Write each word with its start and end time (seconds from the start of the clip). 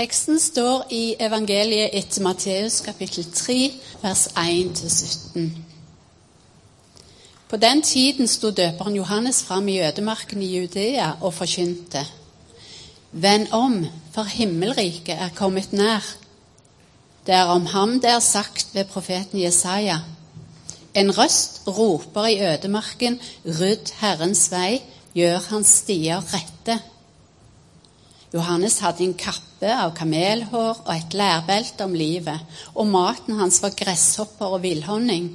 Teksten 0.00 0.38
står 0.40 0.86
i 0.96 1.14
evangeliet 1.20 1.92
etter 1.98 2.22
Matteus 2.24 2.78
kapittel 2.80 3.26
3, 3.36 3.56
vers 4.00 4.22
1-17. 4.32 5.48
På 7.50 7.58
den 7.60 7.82
tiden 7.84 8.30
sto 8.30 8.48
døperen 8.48 8.94
Johannes 8.96 9.42
fram 9.44 9.68
i 9.68 9.74
ødemarken 9.84 10.40
i 10.40 10.48
Judea 10.54 11.10
og 11.20 11.34
forkynte. 11.36 12.06
Vend 13.12 13.52
om, 13.52 13.74
for 14.14 14.24
himmelriket 14.24 15.20
er 15.20 15.34
kommet 15.36 15.74
nær. 15.76 16.06
Det 17.26 17.34
er 17.36 17.52
om 17.52 17.66
ham 17.66 17.98
det 18.00 18.14
er 18.14 18.24
sagt 18.24 18.70
ved 18.72 18.88
profeten 18.88 19.42
Jesaja. 19.42 19.98
En 20.94 21.12
røst 21.18 21.60
roper 21.68 22.26
i 22.26 22.40
ødemarken, 22.54 23.20
rydd 23.44 23.92
Herrens 24.00 24.48
vei, 24.48 24.80
gjør 25.12 25.44
hans 25.50 25.76
stier 25.82 26.24
rette. 26.32 26.80
Johannes 28.30 28.78
hadde 28.84 29.02
en 29.08 29.16
kappe 29.18 29.70
av 29.74 29.90
kamelhår 29.98 30.84
og 30.84 30.90
et 30.94 31.14
lærbelte 31.18 31.82
om 31.82 31.94
livet, 31.98 32.38
og 32.78 32.86
maten 32.86 33.40
hans 33.40 33.58
var 33.64 33.74
gresshopper 33.74 34.54
og 34.54 34.62
villhonning. 34.62 35.32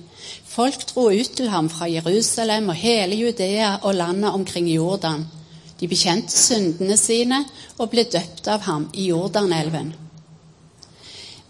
Folk 0.48 0.86
dro 0.94 1.10
ut 1.12 1.34
til 1.36 1.52
ham 1.52 1.68
fra 1.70 1.90
Jerusalem 1.92 2.72
og 2.72 2.80
hele 2.80 3.20
Judea 3.20 3.74
og 3.82 3.98
landet 4.00 4.32
omkring 4.32 4.72
Jordan. 4.72 5.28
De 5.76 5.92
bekjente 5.92 6.32
syndene 6.32 6.96
sine 6.96 7.42
og 7.78 7.92
ble 7.92 8.08
døpt 8.08 8.48
av 8.48 8.64
ham 8.64 8.88
i 8.94 9.10
Jordanelven. 9.12 9.92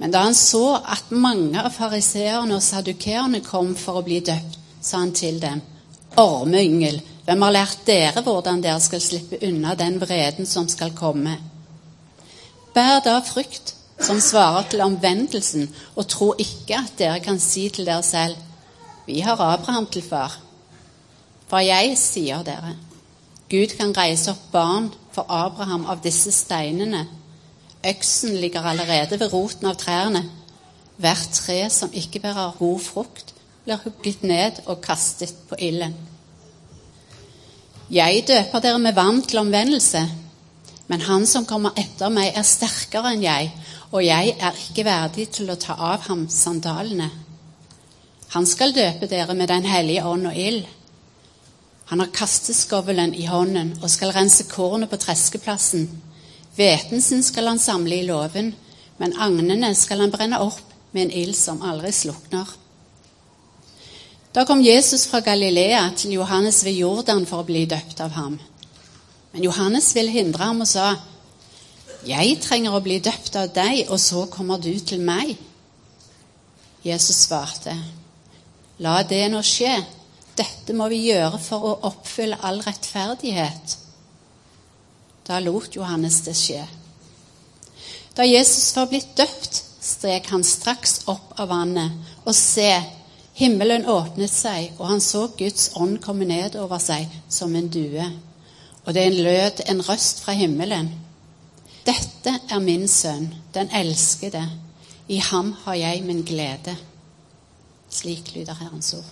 Men 0.01 0.11
da 0.11 0.25
han 0.25 0.35
så 0.35 0.79
at 0.81 1.13
mange 1.13 1.61
av 1.61 1.71
fariseerne 1.77 2.57
og 2.57 2.65
sadukeerne 2.65 3.45
kom 3.45 3.75
for 3.79 4.01
å 4.01 4.07
bli 4.07 4.17
døpt, 4.25 4.57
sa 4.81 5.03
han 5.03 5.13
til 5.15 5.37
dem, 5.41 5.61
Ormeyngel, 6.17 6.99
hvem 7.25 7.41
har 7.41 7.55
lært 7.55 7.85
dere 7.87 8.21
hvordan 8.21 8.61
dere 8.61 8.81
skal 8.83 9.01
slippe 9.01 9.39
unna 9.47 9.73
den 9.75 9.97
vreden 10.01 10.45
som 10.45 10.67
skal 10.69 10.93
komme? 10.93 11.39
Bær 12.75 12.99
da 13.05 13.17
frykt, 13.25 13.73
som 13.99 14.19
svarer 14.21 14.67
til 14.69 14.83
omvendelsen, 14.85 15.69
og 15.95 16.07
tro 16.11 16.33
ikke 16.37 16.77
at 16.77 16.93
dere 16.99 17.21
kan 17.23 17.39
si 17.39 17.69
til 17.69 17.87
dere 17.87 18.03
selv, 18.03 18.35
vi 19.07 19.19
har 19.25 19.41
Abraham 19.41 19.85
til 19.85 20.03
far. 20.03 20.37
For 21.49 21.61
jeg 21.63 21.97
sier 21.97 22.43
dere, 22.45 22.75
Gud 23.49 23.73
kan 23.77 23.93
reise 23.97 24.33
opp 24.33 24.47
barn 24.51 24.89
for 25.13 25.29
Abraham 25.29 25.85
av 25.85 26.01
disse 26.03 26.33
steinene. 26.33 27.05
Øksen 27.85 28.33
ligger 28.41 28.65
allerede 28.65 29.19
ved 29.21 29.33
roten 29.33 29.69
av 29.69 29.77
trærne. 29.77 30.23
Hvert 30.97 31.29
tre 31.37 31.59
som 31.69 31.93
ikke 31.93 32.19
bærer 32.23 32.57
god 32.59 32.79
frukt, 32.81 33.33
blir 33.63 33.81
hugget 33.83 34.23
ned 34.23 34.61
og 34.65 34.81
kastet 34.81 35.33
på 35.49 35.57
ilden. 35.59 35.93
Jeg 37.93 38.23
døper 38.25 38.63
dere 38.63 38.79
med 38.81 38.95
vann 38.97 39.21
til 39.21 39.43
omvendelse, 39.43 39.99
men 40.87 41.01
han 41.05 41.25
som 41.29 41.45
kommer 41.45 41.75
etter 41.77 42.09
meg, 42.09 42.31
er 42.33 42.45
sterkere 42.45 43.11
enn 43.13 43.21
jeg, 43.21 43.51
og 43.93 44.01
jeg 44.01 44.33
er 44.41 44.57
ikke 44.57 44.87
verdig 44.87 45.27
til 45.37 45.51
å 45.53 45.57
ta 45.61 45.75
av 45.77 46.07
ham 46.09 46.25
sandalene. 46.29 47.11
Han 48.33 48.49
skal 48.49 48.73
døpe 48.73 49.05
dere 49.07 49.37
med 49.37 49.47
Den 49.53 49.69
hellige 49.69 50.03
ånd 50.03 50.25
og 50.27 50.35
ild. 50.37 50.65
Han 51.85 52.01
har 52.01 52.09
kasteskovlen 52.09 53.13
i 53.13 53.27
hånden 53.29 53.75
og 53.83 53.89
skal 53.93 54.15
rense 54.15 54.47
kornet 54.49 54.89
på 54.89 54.97
treskeplassen. 54.97 55.85
Hveten 56.57 57.01
sin 57.01 57.21
skal 57.23 57.47
han 57.47 57.61
samle 57.61 58.01
i 58.01 58.07
låven, 58.07 58.55
men 58.97 59.17
agnene 59.21 59.75
skal 59.77 60.01
han 60.01 60.11
brenne 60.11 60.41
opp 60.41 60.73
med 60.91 61.05
en 61.05 61.17
ild 61.21 61.37
som 61.37 61.61
aldri 61.61 61.93
slukner. 61.93 62.49
Da 64.35 64.43
kom 64.45 64.59
Jesus 64.61 65.05
fra 65.07 65.21
Galilea 65.23 65.93
til 65.95 66.17
Johannes 66.17 66.57
ved 66.65 66.75
Jordan 66.75 67.23
for 67.23 67.39
å 67.39 67.47
bli 67.47 67.61
døpt 67.71 68.01
av 68.03 68.11
ham. 68.17 68.33
Men 69.31 69.43
Johannes 69.45 69.93
ville 69.95 70.11
hindre 70.11 70.43
ham 70.43 70.59
og 70.61 70.67
sa, 70.67 70.95
'Jeg 72.05 72.41
trenger 72.41 72.75
å 72.75 72.81
bli 72.83 72.99
døpt 72.99 73.35
av 73.35 73.53
deg, 73.53 73.85
og 73.89 73.99
så 73.99 74.25
kommer 74.25 74.57
du 74.57 74.79
til 74.79 74.99
meg.' 74.99 75.37
Jesus 76.83 77.15
svarte, 77.15 77.77
'La 78.79 79.03
det 79.03 79.31
nå 79.31 79.41
skje. 79.41 79.85
Dette 80.35 80.73
må 80.73 80.89
vi 80.89 81.07
gjøre 81.07 81.39
for 81.39 81.59
å 81.59 81.79
oppfylle 81.81 82.37
all 82.43 82.59
rettferdighet.' 82.59 83.77
Da 85.27 85.39
lot 85.39 85.75
Johannes 85.75 86.21
det 86.21 86.35
skje. 86.35 86.67
Da 88.17 88.23
Jesus 88.23 88.75
var 88.75 88.85
blitt 88.85 89.17
døpt, 89.17 89.63
strek 89.81 90.27
han 90.27 90.43
straks 90.43 91.01
opp 91.07 91.39
av 91.39 91.47
vannet, 91.49 91.91
og 92.25 92.35
se, 92.35 92.83
Himmelen 93.35 93.83
åpnet 93.91 94.31
seg, 94.31 94.77
og 94.79 94.87
han 94.87 95.01
så 95.03 95.25
Guds 95.35 95.73
ånd 95.75 95.97
komme 96.03 96.27
ned 96.27 96.55
over 96.55 96.79
seg 96.79 97.11
som 97.27 97.55
en 97.55 97.67
due. 97.67 98.05
Og 98.85 98.93
det 98.95 99.09
lød 99.11 99.65
en 99.67 99.81
røst 99.83 100.21
fra 100.23 100.35
himmelen. 100.37 100.93
Dette 101.85 102.31
er 102.49 102.63
min 102.63 102.87
sønn, 102.87 103.27
den 103.53 103.67
elskede. 103.75 104.45
I 105.11 105.19
ham 105.19 105.51
har 105.65 105.75
jeg 105.81 106.05
min 106.07 106.23
glede. 106.25 106.77
Slik 107.91 108.31
lyder 108.37 108.55
Herrens 108.55 108.93
ord. 108.97 109.11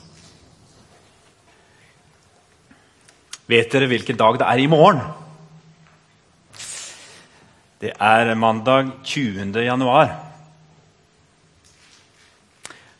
Vet 3.52 3.76
dere 3.76 3.92
hvilken 3.92 4.18
dag 4.18 4.40
det 4.40 4.48
er 4.48 4.64
i 4.64 4.72
morgen? 4.72 5.04
Det 7.84 7.92
er 8.00 8.34
mandag 8.40 8.94
20. 9.04 9.52
januar. 9.60 10.33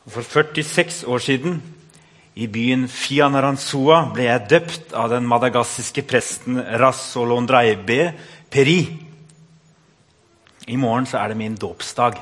For 0.04 0.24
46 0.24 1.04
år 1.08 1.20
siden, 1.24 1.62
i 2.36 2.48
byen 2.50 2.88
Fianaranzua, 2.90 4.10
ble 4.12 4.26
jeg 4.26 4.50
døpt 4.52 4.96
av 4.98 5.12
den 5.14 5.28
madagassiske 5.30 6.04
presten 6.10 6.58
Rasolondraibe 6.82 8.10
Peri. 8.52 8.82
I 10.68 10.76
morgen 10.80 11.08
så 11.08 11.22
er 11.22 11.32
det 11.32 11.40
min 11.40 11.56
dåpsdag. 11.56 12.18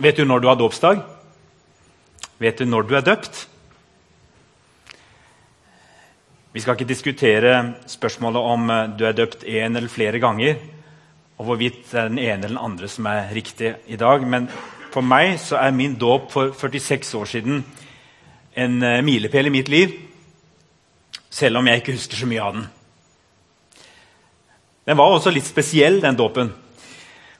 Vet 0.00 0.16
du 0.16 0.24
når 0.24 0.40
du 0.40 0.48
har 0.48 0.58
dåpsdag? 0.58 1.04
Vet 2.40 2.58
du 2.58 2.66
når 2.66 2.88
du 2.88 2.96
er 2.96 3.06
døpt? 3.06 3.44
Vi 6.50 6.64
skal 6.64 6.74
ikke 6.74 6.88
diskutere 6.88 7.54
spørsmålet 7.86 8.42
om 8.42 8.70
eh, 8.74 8.86
du 8.98 9.04
er 9.06 9.14
døpt 9.14 9.44
én 9.46 9.76
eller 9.76 9.92
flere 9.92 10.18
ganger, 10.18 10.56
og 11.38 11.46
hvorvidt 11.46 11.84
det 11.92 12.00
er 12.00 12.08
den 12.08 12.18
ene 12.18 12.40
eller 12.40 12.56
den 12.56 12.64
andre 12.64 12.88
som 12.90 13.06
er 13.06 13.30
riktig 13.30 13.76
i 13.86 13.98
dag. 14.00 14.26
Men 14.26 14.48
for 14.90 15.06
meg 15.06 15.36
så 15.42 15.58
er 15.60 15.74
min 15.76 15.94
dåp 15.98 16.30
for 16.32 16.54
46 16.56 17.14
år 17.18 17.30
siden 17.30 17.62
en 18.56 18.82
uh, 18.82 18.98
milepæl 19.04 19.46
i 19.46 19.54
mitt 19.54 19.68
liv, 19.68 19.94
selv 21.30 21.60
om 21.60 21.66
jeg 21.66 21.82
ikke 21.82 21.94
husker 21.94 22.18
så 22.18 22.26
mye 22.26 22.42
av 22.42 22.56
den. 22.56 22.66
Den 24.86 24.98
var 24.98 25.12
også 25.14 25.30
litt 25.30 25.46
spesiell, 25.46 26.00
den 26.02 26.18
dåpen. 26.18 26.50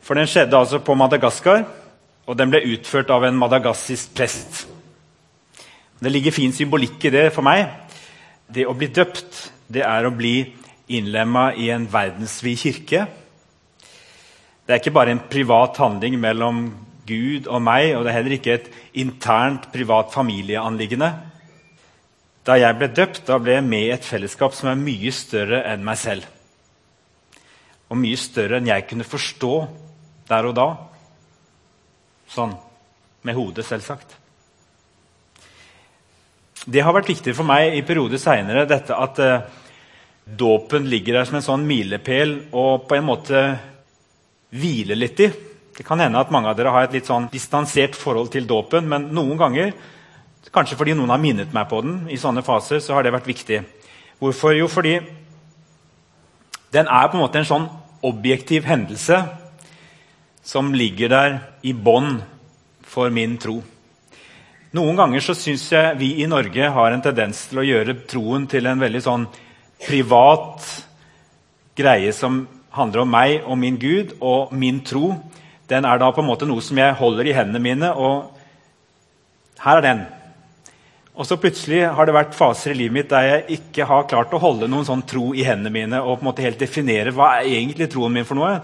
For 0.00 0.14
den 0.14 0.28
skjedde 0.30 0.58
altså 0.58 0.78
på 0.84 0.94
Madagaskar, 0.94 1.64
og 2.30 2.38
den 2.38 2.52
ble 2.52 2.62
utført 2.76 3.10
av 3.10 3.24
en 3.26 3.38
madagassisk 3.38 4.12
prest. 4.14 4.66
Det 6.00 6.12
ligger 6.12 6.32
fin 6.32 6.52
symbolikk 6.54 7.02
i 7.08 7.12
det 7.12 7.24
for 7.34 7.44
meg. 7.44 7.66
Det 8.46 8.68
å 8.68 8.76
bli 8.76 8.88
døpt, 8.94 9.40
det 9.66 9.82
er 9.82 10.06
å 10.06 10.14
bli 10.14 10.36
innlemma 10.90 11.50
i 11.58 11.68
en 11.74 11.88
verdensvid 11.90 12.62
kirke. 12.62 13.02
Det 14.64 14.76
er 14.76 14.80
ikke 14.80 14.94
bare 14.94 15.14
en 15.16 15.24
privat 15.30 15.78
handling 15.82 16.16
mellom 16.22 16.62
Gud 17.10 17.48
og 17.50 17.62
meg, 17.66 17.90
og 17.96 18.04
det 18.06 18.12
er 18.12 18.18
heller 18.20 18.36
ikke 18.38 18.56
et 18.56 18.70
internt, 19.02 19.68
privat 19.74 20.14
familieanliggende. 20.14 21.10
Da 22.46 22.56
jeg 22.56 22.78
ble 22.78 22.88
døpt, 22.94 23.24
da 23.28 23.36
ble 23.42 23.58
jeg 23.58 23.66
med 23.66 23.88
i 23.88 23.92
et 23.94 24.06
fellesskap 24.06 24.54
som 24.56 24.70
er 24.70 24.80
mye 24.80 25.12
større 25.14 25.64
enn 25.70 25.84
meg 25.86 25.98
selv. 26.00 26.24
Og 27.90 27.98
mye 27.98 28.18
større 28.20 28.60
enn 28.60 28.70
jeg 28.70 28.86
kunne 28.88 29.06
forstå 29.06 29.54
der 30.30 30.48
og 30.48 30.56
da. 30.56 30.68
Sånn 32.30 32.54
med 33.26 33.36
hodet, 33.36 33.66
selvsagt. 33.68 34.16
Det 36.70 36.82
har 36.84 36.94
vært 36.94 37.10
viktig 37.10 37.34
for 37.36 37.48
meg 37.48 37.74
i 37.76 37.84
perioder 37.86 38.20
seinere 38.20 38.66
at 38.68 39.20
eh, 39.24 39.44
dåpen 40.24 40.86
ligger 40.88 41.18
der 41.18 41.28
som 41.28 41.38
en 41.38 41.44
sånn 41.44 41.66
milepæl 41.68 42.34
og 42.52 42.86
på 42.88 42.98
en 42.98 43.06
måte 43.08 43.44
hviler 44.54 44.98
litt 44.98 45.22
i. 45.24 45.30
Det 45.80 45.86
kan 45.88 45.96
hende 45.96 46.20
at 46.20 46.28
mange 46.28 46.50
av 46.50 46.58
dere 46.58 46.74
har 46.74 46.84
et 46.84 46.92
litt 46.92 47.06
sånn 47.08 47.30
distansert 47.32 47.94
forhold 47.96 48.28
til 48.34 48.44
dåpen, 48.44 48.84
men 48.84 49.06
noen 49.16 49.38
ganger, 49.40 49.70
kanskje 50.52 50.76
fordi 50.76 50.92
noen 50.92 51.08
har 51.08 51.22
minnet 51.22 51.54
meg 51.56 51.70
på 51.70 51.78
den, 51.80 51.94
i 52.12 52.18
sånne 52.20 52.42
faser, 52.44 52.82
så 52.84 52.98
har 52.98 53.06
det 53.06 53.14
vært 53.14 53.30
viktig. 53.30 53.62
Hvorfor? 54.20 54.52
Jo, 54.52 54.66
fordi 54.68 54.98
den 56.76 56.84
er 56.84 57.08
på 57.08 57.16
en 57.16 57.22
måte 57.22 57.40
en 57.40 57.48
sånn 57.48 57.64
objektiv 58.04 58.68
hendelse 58.68 59.22
som 60.44 60.68
ligger 60.76 61.14
der 61.14 61.40
i 61.64 61.72
bånn 61.72 62.18
for 62.84 63.08
min 63.08 63.40
tro. 63.40 63.62
Noen 64.76 65.00
ganger 65.00 65.24
så 65.24 65.32
syns 65.32 65.64
jeg 65.72 65.96
vi 65.96 66.12
i 66.20 66.28
Norge 66.28 66.72
har 66.76 66.92
en 66.92 67.08
tendens 67.08 67.46
til 67.48 67.64
å 67.64 67.68
gjøre 67.70 68.02
troen 68.04 68.44
til 68.52 68.68
en 68.68 68.84
veldig 68.84 69.06
sånn 69.08 69.28
privat 69.88 70.68
greie 71.72 72.12
som 72.12 72.42
handler 72.76 73.08
om 73.08 73.14
meg 73.16 73.38
og 73.46 73.56
min 73.64 73.80
Gud 73.80 74.18
og 74.20 74.52
min 74.52 74.84
tro 74.84 75.14
den 75.70 75.86
er 75.86 76.00
da 76.00 76.10
på 76.12 76.22
en 76.22 76.28
måte 76.28 76.48
noe 76.48 76.62
som 76.64 76.78
jeg 76.80 76.96
holder 76.98 77.30
i 77.30 77.34
hendene 77.36 77.62
mine. 77.62 77.92
og 77.94 78.34
Her 79.62 79.78
er 79.78 79.86
den. 79.86 80.02
Og 81.14 81.26
så 81.28 81.36
plutselig 81.40 81.82
har 81.94 82.06
det 82.06 82.14
vært 82.16 82.36
faser 82.36 82.72
i 82.72 82.78
livet 82.78 82.96
mitt 82.96 83.10
der 83.10 83.26
jeg 83.26 83.58
ikke 83.58 83.86
har 83.88 84.06
klart 84.08 84.32
å 84.34 84.40
holde 84.40 84.68
noen 84.70 84.86
sånn 84.88 85.02
tro 85.08 85.34
i 85.36 85.44
hendene 85.44 85.72
mine 85.74 85.98
og 86.00 86.16
på 86.16 86.24
en 86.24 86.28
måte 86.30 86.44
helt 86.46 86.60
definere 86.62 87.12
hva 87.12 87.34
er 87.38 87.50
egentlig 87.50 87.90
troen 87.92 88.14
min 88.14 88.28
for 88.28 88.38
noe. 88.38 88.54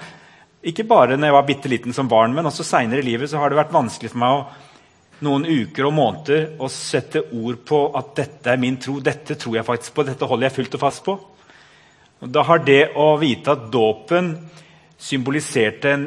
Ikke 0.66 0.86
bare 0.88 1.18
når 1.18 1.28
jeg 1.28 1.36
var 1.36 1.48
bitte 1.50 1.70
liten 1.70 1.94
som 1.94 2.08
barn, 2.10 2.32
men 2.34 2.48
også 2.48 2.64
seinere 2.66 3.02
i 3.02 3.06
livet 3.06 3.30
så 3.30 3.42
har 3.42 3.52
det 3.52 3.58
vært 3.60 3.74
vanskelig 3.76 4.14
for 4.14 4.22
meg 4.22 4.38
å 4.38 4.46
noen 5.26 5.46
uker 5.48 5.86
og 5.88 5.94
måneder 5.96 6.46
å 6.60 6.68
sette 6.72 7.22
ord 7.32 7.62
på 7.68 7.80
at 7.96 8.12
dette 8.18 8.52
er 8.52 8.60
min 8.60 8.76
tro. 8.80 8.98
Dette 9.00 9.36
tror 9.38 9.58
jeg 9.58 9.68
faktisk 9.68 9.96
på, 9.96 10.04
dette 10.08 10.28
holder 10.28 10.48
jeg 10.48 10.56
fullt 10.58 10.76
og 10.76 10.82
fast 10.82 11.04
på. 11.06 11.16
Og 12.24 12.32
da 12.32 12.44
har 12.48 12.62
det 12.64 12.82
å 12.96 13.14
vite 13.20 13.52
at 13.52 13.68
dåpen 13.72 14.32
symboliserte 15.00 15.92
en 15.92 16.06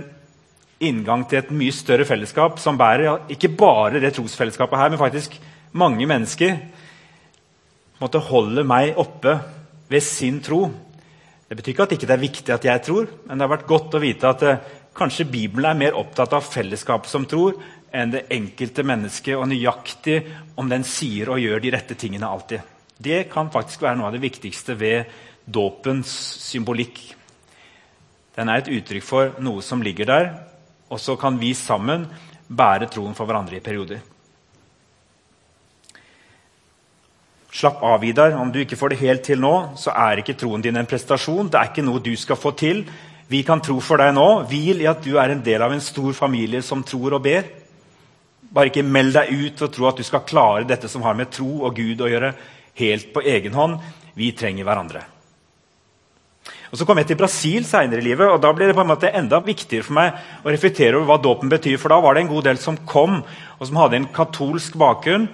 inngang 0.80 1.26
til 1.28 1.42
et 1.42 1.52
mye 1.52 1.76
større 1.76 2.08
fellesskap 2.08 2.60
som 2.62 2.78
bærer 2.80 3.26
ikke 3.34 3.52
bare 3.60 4.00
det 4.00 4.14
trosfellesskapet 4.16 4.80
her, 4.80 4.92
men 4.94 5.02
faktisk 5.02 5.36
mange 5.76 6.08
mennesker 6.08 6.56
måtte 8.00 8.22
holde 8.30 8.64
meg 8.68 8.98
oppe 9.00 9.36
ved 9.92 10.06
sin 10.06 10.40
tro. 10.44 10.68
Det 11.50 11.58
betyr 11.58 11.74
ikke 11.74 11.88
at 11.88 11.96
ikke 11.98 12.08
det 12.08 12.16
er 12.16 12.24
viktig 12.24 12.54
at 12.54 12.68
jeg 12.70 12.84
tror, 12.86 13.10
men 13.26 13.36
det 13.36 13.46
har 13.46 13.56
vært 13.58 13.70
godt 13.70 13.98
å 13.98 14.02
vite 14.04 14.30
at 14.30 14.46
eh, 14.46 14.60
kanskje 14.96 15.28
Bibelen 15.28 15.68
er 15.68 15.80
mer 15.80 15.98
opptatt 16.00 16.36
av 16.38 16.46
fellesskapet 16.46 17.12
som 17.12 17.26
tror, 17.28 17.58
enn 17.92 18.14
det 18.14 18.28
enkelte 18.32 18.86
mennesket, 18.86 19.34
og 19.36 19.50
nøyaktig 19.50 20.20
om 20.62 20.70
den 20.70 20.86
sier 20.86 21.32
og 21.34 21.42
gjør 21.42 21.64
de 21.64 21.72
rette 21.74 21.98
tingene 21.98 22.30
alltid. 22.30 22.62
Det 23.00 23.24
kan 23.32 23.50
faktisk 23.52 23.82
være 23.82 23.98
noe 23.98 24.12
av 24.12 24.16
det 24.16 24.24
viktigste 24.24 24.76
ved 24.78 25.10
dåpens 25.50 26.12
symbolikk. 26.46 27.02
Den 28.38 28.52
er 28.52 28.62
et 28.62 28.72
uttrykk 28.72 29.04
for 29.04 29.40
noe 29.42 29.66
som 29.66 29.82
ligger 29.84 30.08
der, 30.08 30.30
og 30.90 31.00
så 31.02 31.16
kan 31.20 31.38
vi 31.40 31.54
sammen 31.58 32.08
bære 32.50 32.90
troen 32.90 33.16
for 33.18 33.30
hverandre 33.30 33.60
i 33.60 33.64
perioder. 33.64 34.02
Slapp 37.50 37.82
av, 37.84 38.00
Vidar. 38.02 38.36
Om 38.38 38.52
du 38.54 38.60
ikke 38.62 38.78
får 38.78 38.94
det 38.94 39.02
helt 39.02 39.24
til 39.26 39.40
nå, 39.42 39.54
så 39.78 39.94
er 39.98 40.22
ikke 40.22 40.38
troen 40.38 40.62
din 40.62 40.78
en 40.78 40.90
prestasjon. 40.90 41.50
Det 41.50 41.58
er 41.58 41.72
ikke 41.72 41.86
noe 41.86 42.02
du 42.04 42.14
skal 42.18 42.38
få 42.38 42.54
til. 42.58 42.84
Vi 43.30 43.42
kan 43.46 43.62
tro 43.62 43.80
for 43.82 44.02
deg 44.02 44.14
nå. 44.18 44.28
Hvil 44.50 44.84
i 44.84 44.90
at 44.90 45.02
du 45.06 45.16
er 45.18 45.34
en 45.34 45.44
del 45.46 45.66
av 45.66 45.74
en 45.74 45.84
stor 45.84 46.14
familie 46.18 46.62
som 46.66 46.86
tror 46.86 47.18
og 47.18 47.26
ber. 47.26 47.50
Bare 48.50 48.72
ikke 48.72 48.86
meld 48.86 49.14
deg 49.18 49.34
ut 49.34 49.66
og 49.66 49.74
tro 49.74 49.90
at 49.90 50.02
du 50.02 50.06
skal 50.06 50.26
klare 50.30 50.66
dette 50.70 50.90
som 50.90 51.06
har 51.06 51.18
med 51.18 51.34
tro 51.34 51.66
og 51.66 51.78
Gud 51.78 52.02
å 52.02 52.10
gjøre, 52.10 52.34
helt 52.82 53.14
på 53.14 53.26
egen 53.26 53.58
hånd. 53.58 53.78
Vi 54.18 54.32
trenger 54.38 54.66
hverandre. 54.66 55.04
Og 56.70 56.78
Så 56.78 56.86
kom 56.86 57.00
jeg 57.02 57.08
til 57.10 57.18
Brasil 57.18 57.66
seinere 57.66 57.98
i 57.98 58.06
livet, 58.06 58.30
og 58.30 58.42
da 58.42 58.52
ble 58.54 58.68
det 58.70 58.76
på 58.78 58.84
en 58.84 58.92
måte 58.92 59.10
enda 59.10 59.40
viktigere 59.42 59.86
for 59.88 59.98
meg 59.98 60.46
å 60.46 60.52
reflektere 60.54 61.00
over 61.00 61.08
hva 61.10 61.18
dåpen 61.24 61.50
betyr. 61.50 61.80
For 61.82 61.90
da 61.90 61.98
var 62.04 62.14
det 62.14 62.26
en 62.26 62.34
god 62.34 62.46
del 62.46 62.60
som 62.62 62.78
kom, 62.86 63.24
og 63.58 63.64
som 63.66 63.80
hadde 63.82 63.98
en 63.98 64.10
katolsk 64.14 64.78
bakgrunn. 64.78 65.26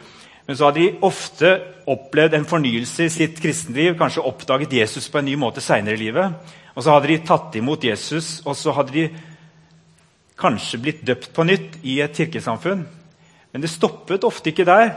Men 0.48 0.58
så 0.58 0.70
hadde 0.70 0.84
de 0.84 1.04
ofte 1.04 1.52
opplevd 1.90 2.38
en 2.38 2.48
fornyelse 2.48 3.08
i 3.08 3.12
sitt 3.12 3.42
kristenliv, 3.44 3.98
kanskje 4.00 4.24
oppdaget 4.24 4.78
Jesus 4.78 5.10
på 5.12 5.20
en 5.20 5.28
ny 5.28 5.36
måte 5.42 5.64
seinere 5.64 5.98
i 5.98 6.04
livet. 6.06 6.56
Og 6.76 6.86
så 6.86 6.94
hadde 6.94 7.12
de 7.12 7.24
tatt 7.28 7.56
imot 7.60 7.84
Jesus, 7.84 8.40
og 8.46 8.56
så 8.56 8.76
hadde 8.78 8.96
de 8.96 9.08
kanskje 10.40 10.80
blitt 10.84 11.04
døpt 11.08 11.34
på 11.36 11.46
nytt 11.48 11.80
i 11.84 12.00
et 12.04 12.16
kirkesamfunn. 12.16 12.86
Men 13.52 13.64
det 13.64 13.72
stoppet 13.72 14.28
ofte 14.28 14.52
ikke 14.52 14.68
der. 14.68 14.94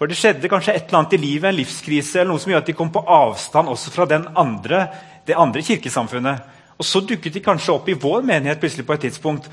For 0.00 0.08
det 0.08 0.16
skjedde 0.16 0.48
kanskje 0.48 0.72
et 0.72 0.86
eller 0.86 1.02
annet 1.02 1.18
i 1.18 1.20
livet, 1.20 1.50
en 1.50 1.58
livskrise, 1.58 2.22
eller 2.22 2.32
noe 2.32 2.40
som 2.40 2.48
gjør 2.48 2.62
at 2.62 2.68
de 2.70 2.74
kom 2.78 2.88
på 2.88 3.02
avstand 3.04 3.68
også 3.68 3.90
fra 3.92 4.06
andre, 4.40 4.86
det 5.28 5.36
andre 5.36 5.60
kirkesamfunnet. 5.60 6.46
Og 6.80 6.86
så 6.88 7.02
dukket 7.04 7.34
de 7.36 7.42
kanskje 7.44 7.74
opp 7.74 7.90
i 7.92 7.98
vår 8.00 8.24
menighet 8.24 8.62
plutselig 8.62 8.86
på 8.88 8.94
et 8.96 9.02
tidspunkt. 9.04 9.50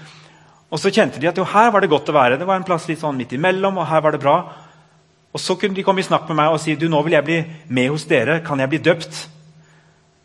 Og 0.71 0.79
så 0.79 0.87
kjente 0.87 1.19
de 1.19 1.27
at 1.27 1.35
jo, 1.35 1.43
her 1.43 1.73
var 1.75 1.83
det 1.83 1.89
godt 1.91 2.07
å 2.07 2.15
være. 2.15 2.37
Det 2.39 2.47
var 2.47 2.61
en 2.61 2.67
plass 2.67 2.87
litt 2.87 3.01
sånn 3.01 3.19
midt 3.19 3.35
imellom, 3.35 3.81
og 3.81 3.89
her 3.89 4.05
var 4.05 4.15
det 4.15 4.21
bra. 4.23 4.37
Og 5.35 5.43
så 5.43 5.57
kunne 5.59 5.75
de 5.75 5.83
komme 5.83 5.99
i 5.99 6.07
snakk 6.07 6.29
med 6.31 6.39
meg 6.39 6.53
og 6.55 6.61
si 6.63 6.77
du, 6.79 6.87
nå 6.87 7.01
vil 7.03 7.17
jeg 7.17 7.27
bli 7.27 7.41
med 7.67 7.89
hos 7.91 8.07
dere. 8.07 8.39
Kan 8.47 8.63
jeg 8.63 8.71
bli 8.71 8.79
døpt? 8.87 9.19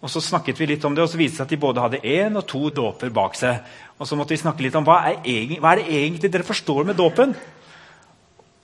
Og 0.07 0.11
så 0.11 0.23
snakket 0.23 0.63
vi 0.63 0.69
litt 0.71 0.87
om 0.87 0.95
det, 0.95 1.03
og 1.03 1.11
så 1.11 1.19
viste 1.19 1.35
det 1.35 1.43
seg 1.43 1.49
at 1.49 1.57
de 1.57 1.61
både 1.67 1.83
hadde 1.83 2.01
én 2.07 2.39
og 2.39 2.47
to 2.47 2.71
dåper 2.75 3.11
bak 3.15 3.35
seg. 3.39 3.59
Og 3.99 4.07
så 4.07 4.19
måtte 4.19 4.37
vi 4.37 4.41
snakke 4.45 4.63
litt 4.63 4.79
om 4.79 4.87
hva 4.87 5.01
er, 5.11 5.19
egentlig, 5.23 5.59
hva 5.63 5.75
er 5.75 5.83
det 5.83 5.99
egentlig 5.99 6.31
dere 6.31 6.47
forstår 6.47 6.87
med 6.87 6.99
dåpen. 7.03 7.35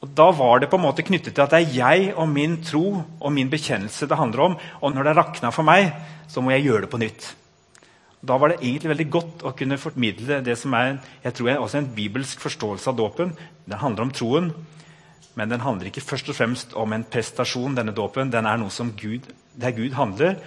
Og 0.02 0.08
Da 0.14 0.30
var 0.30 0.60
det 0.60 0.70
på 0.70 0.78
en 0.78 0.86
måte 0.86 1.02
knyttet 1.02 1.34
til 1.34 1.42
at 1.42 1.50
det 1.50 1.58
er 1.58 1.74
jeg 1.74 2.14
og 2.14 2.28
min 2.30 2.60
tro 2.62 3.02
og 3.02 3.32
min 3.34 3.50
bekjennelse 3.50 4.06
det 4.06 4.18
handler 4.18 4.44
om. 4.44 4.56
Og 4.82 4.94
når 4.94 5.08
det 5.08 5.16
rakna 5.18 5.50
for 5.50 5.66
meg, 5.66 5.90
så 6.30 6.40
må 6.40 6.54
jeg 6.54 6.68
gjøre 6.68 6.86
det 6.86 6.92
på 6.92 7.00
nytt. 7.02 7.34
Da 8.22 8.36
var 8.38 8.50
det 8.50 8.60
egentlig 8.62 8.90
veldig 8.90 9.10
godt 9.10 9.44
å 9.46 9.54
kunne 9.58 9.78
formidle 9.78 10.40
det 10.42 10.56
som 10.58 10.74
er 10.74 10.96
jeg 11.22 11.34
tror 11.34 11.50
er 11.50 11.60
også 11.62 11.78
en 11.78 11.92
bibelsk 11.94 12.40
forståelse 12.42 12.90
av 12.90 12.98
dåpen. 12.98 13.34
Den 13.66 13.78
handler 13.78 14.06
om 14.06 14.14
troen, 14.14 14.52
men 15.38 15.50
den 15.50 15.62
handler 15.62 15.90
ikke 15.90 16.02
først 16.02 16.30
og 16.30 16.38
fremst 16.38 16.74
om 16.74 16.92
en 16.92 17.06
prestasjon. 17.06 17.74
denne 17.74 17.94
dåpen. 17.94 18.30
Den 18.30 18.46
er 18.46 18.56
noe 18.58 18.70
som 18.70 18.92
Gud, 18.92 19.26
det 19.54 19.66
er 19.66 19.76
Gud 19.76 19.92
handler, 19.94 20.38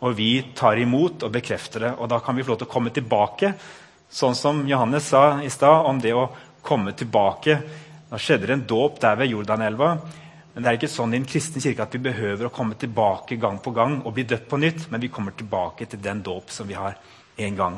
og 0.00 0.16
vi 0.16 0.42
tar 0.54 0.76
imot 0.76 1.22
og 1.22 1.32
bekrefter 1.32 1.80
det. 1.80 1.94
Og 1.98 2.08
Da 2.08 2.18
kan 2.20 2.36
vi 2.36 2.42
få 2.42 2.48
lov 2.48 2.58
til 2.58 2.68
å 2.68 2.72
komme 2.72 2.90
tilbake, 2.90 3.54
sånn 4.10 4.34
som 4.34 4.66
Johannes 4.66 5.04
sa 5.04 5.40
i 5.42 5.48
stad, 5.48 5.84
om 5.84 6.00
det 6.00 6.14
å 6.14 6.30
komme 6.62 6.92
tilbake 6.92 7.60
da 8.08 8.18
skjedde 8.20 8.48
det 8.48 8.56
en 8.56 8.66
dåp 8.68 9.00
der 9.02 9.18
ved 9.20 9.32
Jordanelva. 9.32 9.90
Men 10.54 10.64
det 10.64 10.70
er 10.70 10.78
ikke 10.78 10.90
sånn 10.90 11.12
i 11.14 11.18
en 11.20 11.28
kristen 11.28 11.62
kirke 11.62 11.84
at 11.84 11.92
vi 11.94 12.00
behøver 12.08 12.48
å 12.48 12.54
komme 12.54 12.78
tilbake 12.80 13.36
gang 13.40 13.60
på 13.62 13.70
gang 13.76 14.00
og 14.00 14.14
bli 14.16 14.24
døpt 14.26 14.48
på 14.50 14.58
nytt, 14.58 14.88
men 14.90 15.02
vi 15.04 15.10
kommer 15.12 15.36
tilbake 15.36 15.86
til 15.86 16.00
den 16.02 16.22
dåp 16.24 16.50
som 16.50 16.66
vi 16.66 16.74
har 16.78 16.96
én 17.38 17.56
gang. 17.58 17.76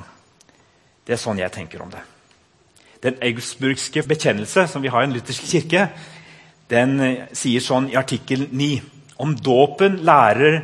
Det 1.04 1.16
er 1.16 1.20
sånn 1.20 1.42
jeg 1.42 1.52
tenker 1.52 1.82
om 1.82 1.90
det. 1.92 2.00
Den 3.02 3.18
augsburgske 3.24 4.04
bekjennelse, 4.08 4.66
som 4.68 4.82
vi 4.84 4.92
har 4.92 5.02
i 5.02 5.08
en 5.08 5.16
luthersk 5.16 5.44
kirke, 5.50 5.88
den 6.70 7.00
eh, 7.02 7.28
sier 7.36 7.64
sånn 7.64 7.90
i 7.90 7.98
artikkel 7.98 8.46
9.: 8.52 8.80
Om 9.20 9.34
dåpen 9.44 9.98
lærer 10.06 10.60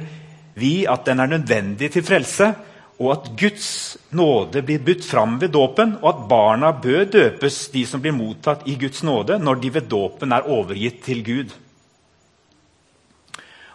vi 0.56 0.86
at 0.88 1.04
den 1.04 1.20
er 1.20 1.32
nødvendig 1.32 1.90
til 1.92 2.04
frelse, 2.06 2.52
og 2.96 3.10
at 3.12 3.28
Guds 3.36 3.68
nåde 4.16 4.62
blir 4.64 4.80
budt 4.80 5.04
fram 5.04 5.36
ved 5.40 5.52
dåpen, 5.52 5.98
og 6.00 6.08
at 6.14 6.22
barna 6.30 6.70
bør 6.72 7.04
døpes, 7.12 7.66
de 7.74 7.84
som 7.84 8.00
blir 8.00 8.16
mottatt 8.16 8.64
i 8.64 8.78
Guds 8.80 9.02
nåde, 9.04 9.36
når 9.36 9.60
de 9.60 9.72
ved 9.74 9.90
dåpen 9.90 10.32
er 10.32 10.48
overgitt 10.48 11.02
til 11.04 11.20
Gud. 11.26 11.52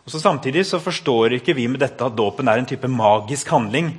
Og 0.01 0.09
så 0.09 0.19
Samtidig 0.19 0.65
så 0.65 0.81
forstår 0.81 1.37
ikke 1.37 1.53
vi 1.53 1.67
med 1.69 1.83
dette 1.83 2.01
at 2.01 2.17
dåpen 2.17 2.49
er 2.49 2.57
en 2.57 2.65
type 2.65 2.89
magisk 2.89 3.53
handling. 3.53 3.93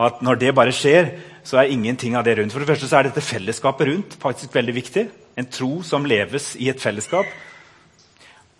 At 0.00 0.22
når 0.24 0.40
det 0.40 0.54
bare 0.56 0.72
skjer, 0.72 1.12
så 1.44 1.60
er 1.60 1.70
ingenting 1.70 2.16
av 2.16 2.24
det 2.24 2.38
rundt. 2.38 2.52
For 2.52 2.64
det 2.64 2.70
første 2.72 2.88
så 2.88 2.98
er 2.98 3.10
dette 3.10 3.20
fellesskapet 3.20 3.90
rundt 3.90 4.16
faktisk 4.22 4.56
veldig 4.56 4.74
viktig. 4.74 5.08
En 5.36 5.46
tro 5.46 5.82
som 5.84 6.08
leves 6.08 6.54
i 6.56 6.70
et 6.72 6.80
fellesskap. 6.80 7.28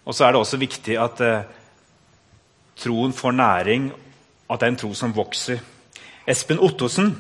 Og 0.05 0.15
så 0.15 0.27
er 0.27 0.35
det 0.35 0.43
også 0.45 0.61
viktig 0.61 0.99
at 1.01 1.21
eh, 1.25 1.47
troen 2.77 3.17
får 3.17 3.33
næring, 3.33 3.89
at 4.51 4.61
det 4.61 4.67
er 4.67 4.75
en 4.75 4.83
tro 4.85 4.93
som 4.95 5.17
vokser. 5.17 5.63
Espen 6.25 6.61
Ottosen, 6.65 7.11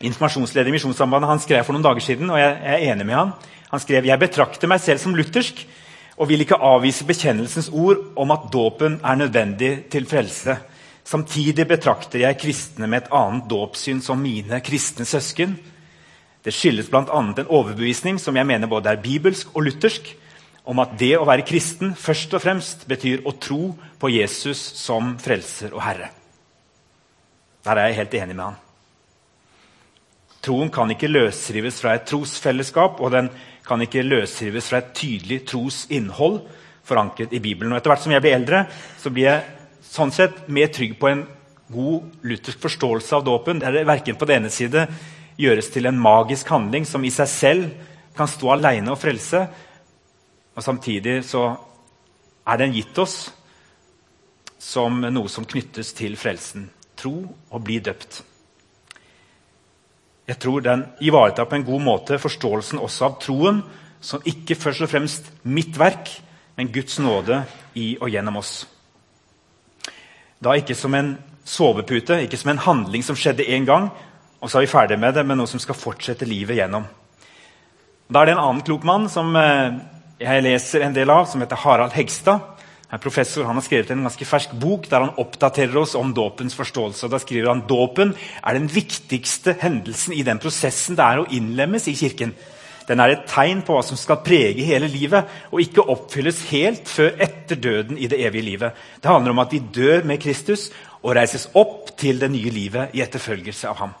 informasjonsleder 0.00 0.70
i 0.70 0.72
Misjonssambandet, 0.72 1.28
han 1.28 1.42
skrev 1.42 1.66
for 1.66 1.76
noen 1.76 1.84
dager 1.84 2.04
siden, 2.04 2.30
og 2.32 2.40
jeg 2.40 2.54
er 2.56 2.84
enig 2.92 3.04
med 3.04 3.18
han. 3.18 3.32
Han 3.70 3.82
skrev 3.82 4.08
jeg 4.08 4.22
betrakter 4.22 4.70
meg 4.70 4.80
selv 4.82 5.02
som 5.02 5.14
luthersk 5.16 5.60
og 6.20 6.28
vil 6.28 6.44
ikke 6.44 6.58
avvise 6.64 7.06
bekjennelsens 7.08 7.70
ord 7.72 8.00
om 8.20 8.32
at 8.34 8.48
dåpen 8.52 8.98
er 9.04 9.20
nødvendig 9.20 9.72
til 9.92 10.08
frelse. 10.08 10.56
Samtidig 11.04 11.66
betrakter 11.68 12.24
jeg 12.24 12.38
kristne 12.40 12.88
med 12.88 13.04
et 13.04 13.12
annet 13.16 13.48
dåpssyn 13.50 14.02
som 14.04 14.20
mine 14.20 14.60
kristne 14.64 15.06
søsken. 15.08 15.56
Det 16.44 16.54
skyldes 16.56 16.88
bl.a. 16.92 17.04
en 17.04 17.48
overbevisning 17.48 18.20
som 18.20 18.36
jeg 18.36 18.48
mener 18.48 18.68
både 18.68 18.92
er 18.92 19.02
bibelsk 19.02 19.52
og 19.54 19.66
luthersk, 19.68 20.12
om 20.64 20.80
at 20.80 20.92
det 21.00 21.14
å 21.18 21.26
være 21.28 21.44
kristen 21.48 21.92
først 21.96 22.36
og 22.36 22.44
fremst 22.44 22.88
betyr 22.88 23.24
å 23.28 23.36
tro 23.40 23.74
på 24.00 24.12
Jesus 24.12 24.60
som 24.80 25.16
frelser 25.20 25.72
og 25.72 25.84
herre. 25.84 26.12
Der 27.64 27.76
er 27.76 27.90
jeg 27.90 28.00
helt 28.00 28.14
enig 28.22 28.36
med 28.36 28.44
han. 28.44 28.58
Troen 30.40 30.70
kan 30.72 30.88
ikke 30.92 31.10
løsrives 31.10 31.82
fra 31.82 31.94
et 31.98 32.06
trosfellesskap, 32.08 33.00
og 33.00 33.12
den 33.12 33.28
kan 33.66 33.82
ikke 33.84 34.06
løsrives 34.06 34.70
fra 34.70 34.80
et 34.80 34.94
tydelig 34.96 35.42
trosinnhold 35.50 36.40
forankret 36.88 37.34
i 37.36 37.42
Bibelen. 37.44 37.74
Og 37.74 37.80
Etter 37.80 37.92
hvert 37.92 38.06
som 38.06 38.14
jeg 38.14 38.24
blir 38.24 38.38
eldre, 38.38 38.64
så 38.98 39.12
blir 39.12 39.28
jeg 39.28 39.44
sånn 39.84 40.14
sett 40.14 40.46
mer 40.48 40.72
trygg 40.72 40.96
på 41.00 41.10
en 41.10 41.26
god 41.70 42.24
luthersk 42.26 42.62
forståelse 42.64 43.18
av 43.18 43.26
dåpen. 43.28 43.60
Der 43.60 43.76
det 43.76 43.86
verken 43.88 44.16
på 44.16 44.28
den 44.28 44.40
ene 44.40 44.54
side 44.54 44.86
gjøres 45.40 45.68
til 45.74 45.86
en 45.90 46.00
magisk 46.00 46.48
handling 46.50 46.88
som 46.88 47.04
i 47.04 47.12
seg 47.12 47.28
selv 47.30 47.68
kan 48.16 48.28
stå 48.28 48.56
alene 48.56 48.90
og 48.92 48.98
frelse, 49.00 49.44
og 50.56 50.64
samtidig 50.64 51.20
så 51.24 51.44
er 52.48 52.58
den 52.60 52.74
gitt 52.74 52.96
oss 52.98 53.30
som 54.60 54.98
noe 55.04 55.30
som 55.30 55.46
knyttes 55.48 55.94
til 55.96 56.18
frelsen 56.20 56.66
tro 57.00 57.14
og 57.50 57.64
bli 57.64 57.78
døpt. 57.82 58.20
Jeg 60.30 60.38
tror 60.38 60.62
den 60.62 60.84
ivaretar 61.02 61.48
på 61.50 61.56
en 61.58 61.66
god 61.66 61.82
måte 61.82 62.20
forståelsen 62.22 62.78
også 62.78 63.06
av 63.08 63.16
troen 63.22 63.62
som 64.00 64.22
ikke 64.24 64.56
først 64.56 64.84
og 64.86 64.92
fremst 64.92 65.32
mitt 65.42 65.76
verk, 65.78 66.12
men 66.56 66.70
Guds 66.72 67.00
nåde 67.02 67.42
i 67.74 67.96
og 68.00 68.12
gjennom 68.12 68.38
oss. 68.40 68.62
Da 70.40 70.54
ikke 70.56 70.76
som 70.76 70.94
en 70.96 71.16
sovepute, 71.44 72.22
ikke 72.24 72.38
som 72.38 72.54
en 72.54 72.62
handling 72.64 73.04
som 73.04 73.18
skjedde 73.18 73.48
én 73.48 73.66
gang, 73.68 73.90
og 74.40 74.48
så 74.48 74.58
er 74.58 74.64
vi 74.64 74.72
ferdig 74.72 74.98
med 75.00 75.18
det, 75.18 75.26
men 75.26 75.36
noe 75.40 75.50
som 75.50 75.60
skal 75.60 75.76
fortsette 75.76 76.28
livet 76.28 76.56
gjennom. 76.56 76.86
Da 78.10 78.22
er 78.22 78.30
det 78.30 78.36
en 78.36 78.44
annen 78.44 78.64
klok 78.66 78.86
mann 78.88 79.08
som 79.12 79.34
eh, 79.36 79.76
jeg 80.20 80.44
leser 80.46 80.86
en 80.86 80.96
del 80.96 81.10
av, 81.12 81.26
som 81.28 81.42
heter 81.42 81.60
Harald 81.60 81.94
Hegstad. 81.94 82.49
En 82.90 82.98
professor 82.98 83.46
han 83.46 83.54
har 83.54 83.62
skrevet 83.62 83.92
en 83.94 84.02
ganske 84.02 84.26
fersk 84.26 84.54
bok 84.58 84.88
der 84.90 85.04
han 85.04 85.18
oppdaterer 85.22 85.76
oss 85.78 85.94
om 85.98 86.10
dåpens 86.14 86.56
forståelse. 86.58 87.04
og 87.06 87.12
Da 87.12 87.20
skriver 87.22 87.52
han 87.52 87.66
dåpen 87.68 88.14
er 88.42 88.58
den 88.58 88.66
viktigste 88.66 89.54
hendelsen 89.60 90.16
i 90.16 90.24
den 90.26 90.42
prosessen 90.42 90.98
det 90.98 91.06
er 91.06 91.22
å 91.22 91.28
innlemmes 91.30 91.86
i 91.86 91.94
Kirken. 91.94 92.34
Den 92.90 92.98
er 92.98 93.14
et 93.14 93.28
tegn 93.30 93.60
på 93.62 93.76
hva 93.76 93.84
som 93.86 93.98
skal 93.98 94.18
prege 94.26 94.66
hele 94.66 94.88
livet, 94.90 95.28
og 95.52 95.62
ikke 95.62 95.86
oppfylles 95.92 96.42
helt 96.50 96.90
før 96.90 97.14
etter 97.22 97.60
døden 97.62 97.98
i 98.00 98.08
det 98.10 98.18
evige 98.26 98.48
livet. 98.48 98.74
Det 98.98 99.10
handler 99.12 99.36
om 99.36 99.42
at 99.44 99.52
vi 99.54 99.62
dør 99.62 100.02
med 100.02 100.18
Kristus 100.22 100.72
og 101.04 101.14
reises 101.14 101.46
opp 101.54 101.92
til 102.00 102.18
det 102.18 102.32
nye 102.32 102.50
livet 102.50 102.96
i 102.96 103.04
etterfølgelse 103.04 103.70
av 103.70 103.78
ham. 103.84 103.94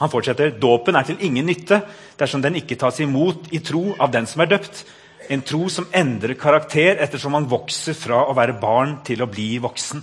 Han 0.00 0.12
fortsetter 0.12 0.52
dåpen 0.60 0.96
er 0.96 1.08
til 1.08 1.24
ingen 1.24 1.48
nytte 1.48 1.80
dersom 2.20 2.44
den 2.44 2.56
ikke 2.60 2.76
tas 2.80 3.00
imot 3.00 3.48
i 3.52 3.60
tro 3.64 3.94
av 4.00 4.12
den 4.12 4.28
som 4.28 4.44
er 4.44 4.52
døpt. 4.52 4.84
En 5.30 5.42
tro 5.46 5.68
som 5.70 5.86
endrer 5.94 6.34
karakter 6.34 6.98
ettersom 6.98 7.36
man 7.36 7.46
vokser 7.46 7.94
fra 7.94 8.24
å 8.26 8.34
være 8.34 8.56
barn 8.58 8.96
til 9.06 9.22
å 9.22 9.28
bli 9.30 9.52
voksen. 9.62 10.02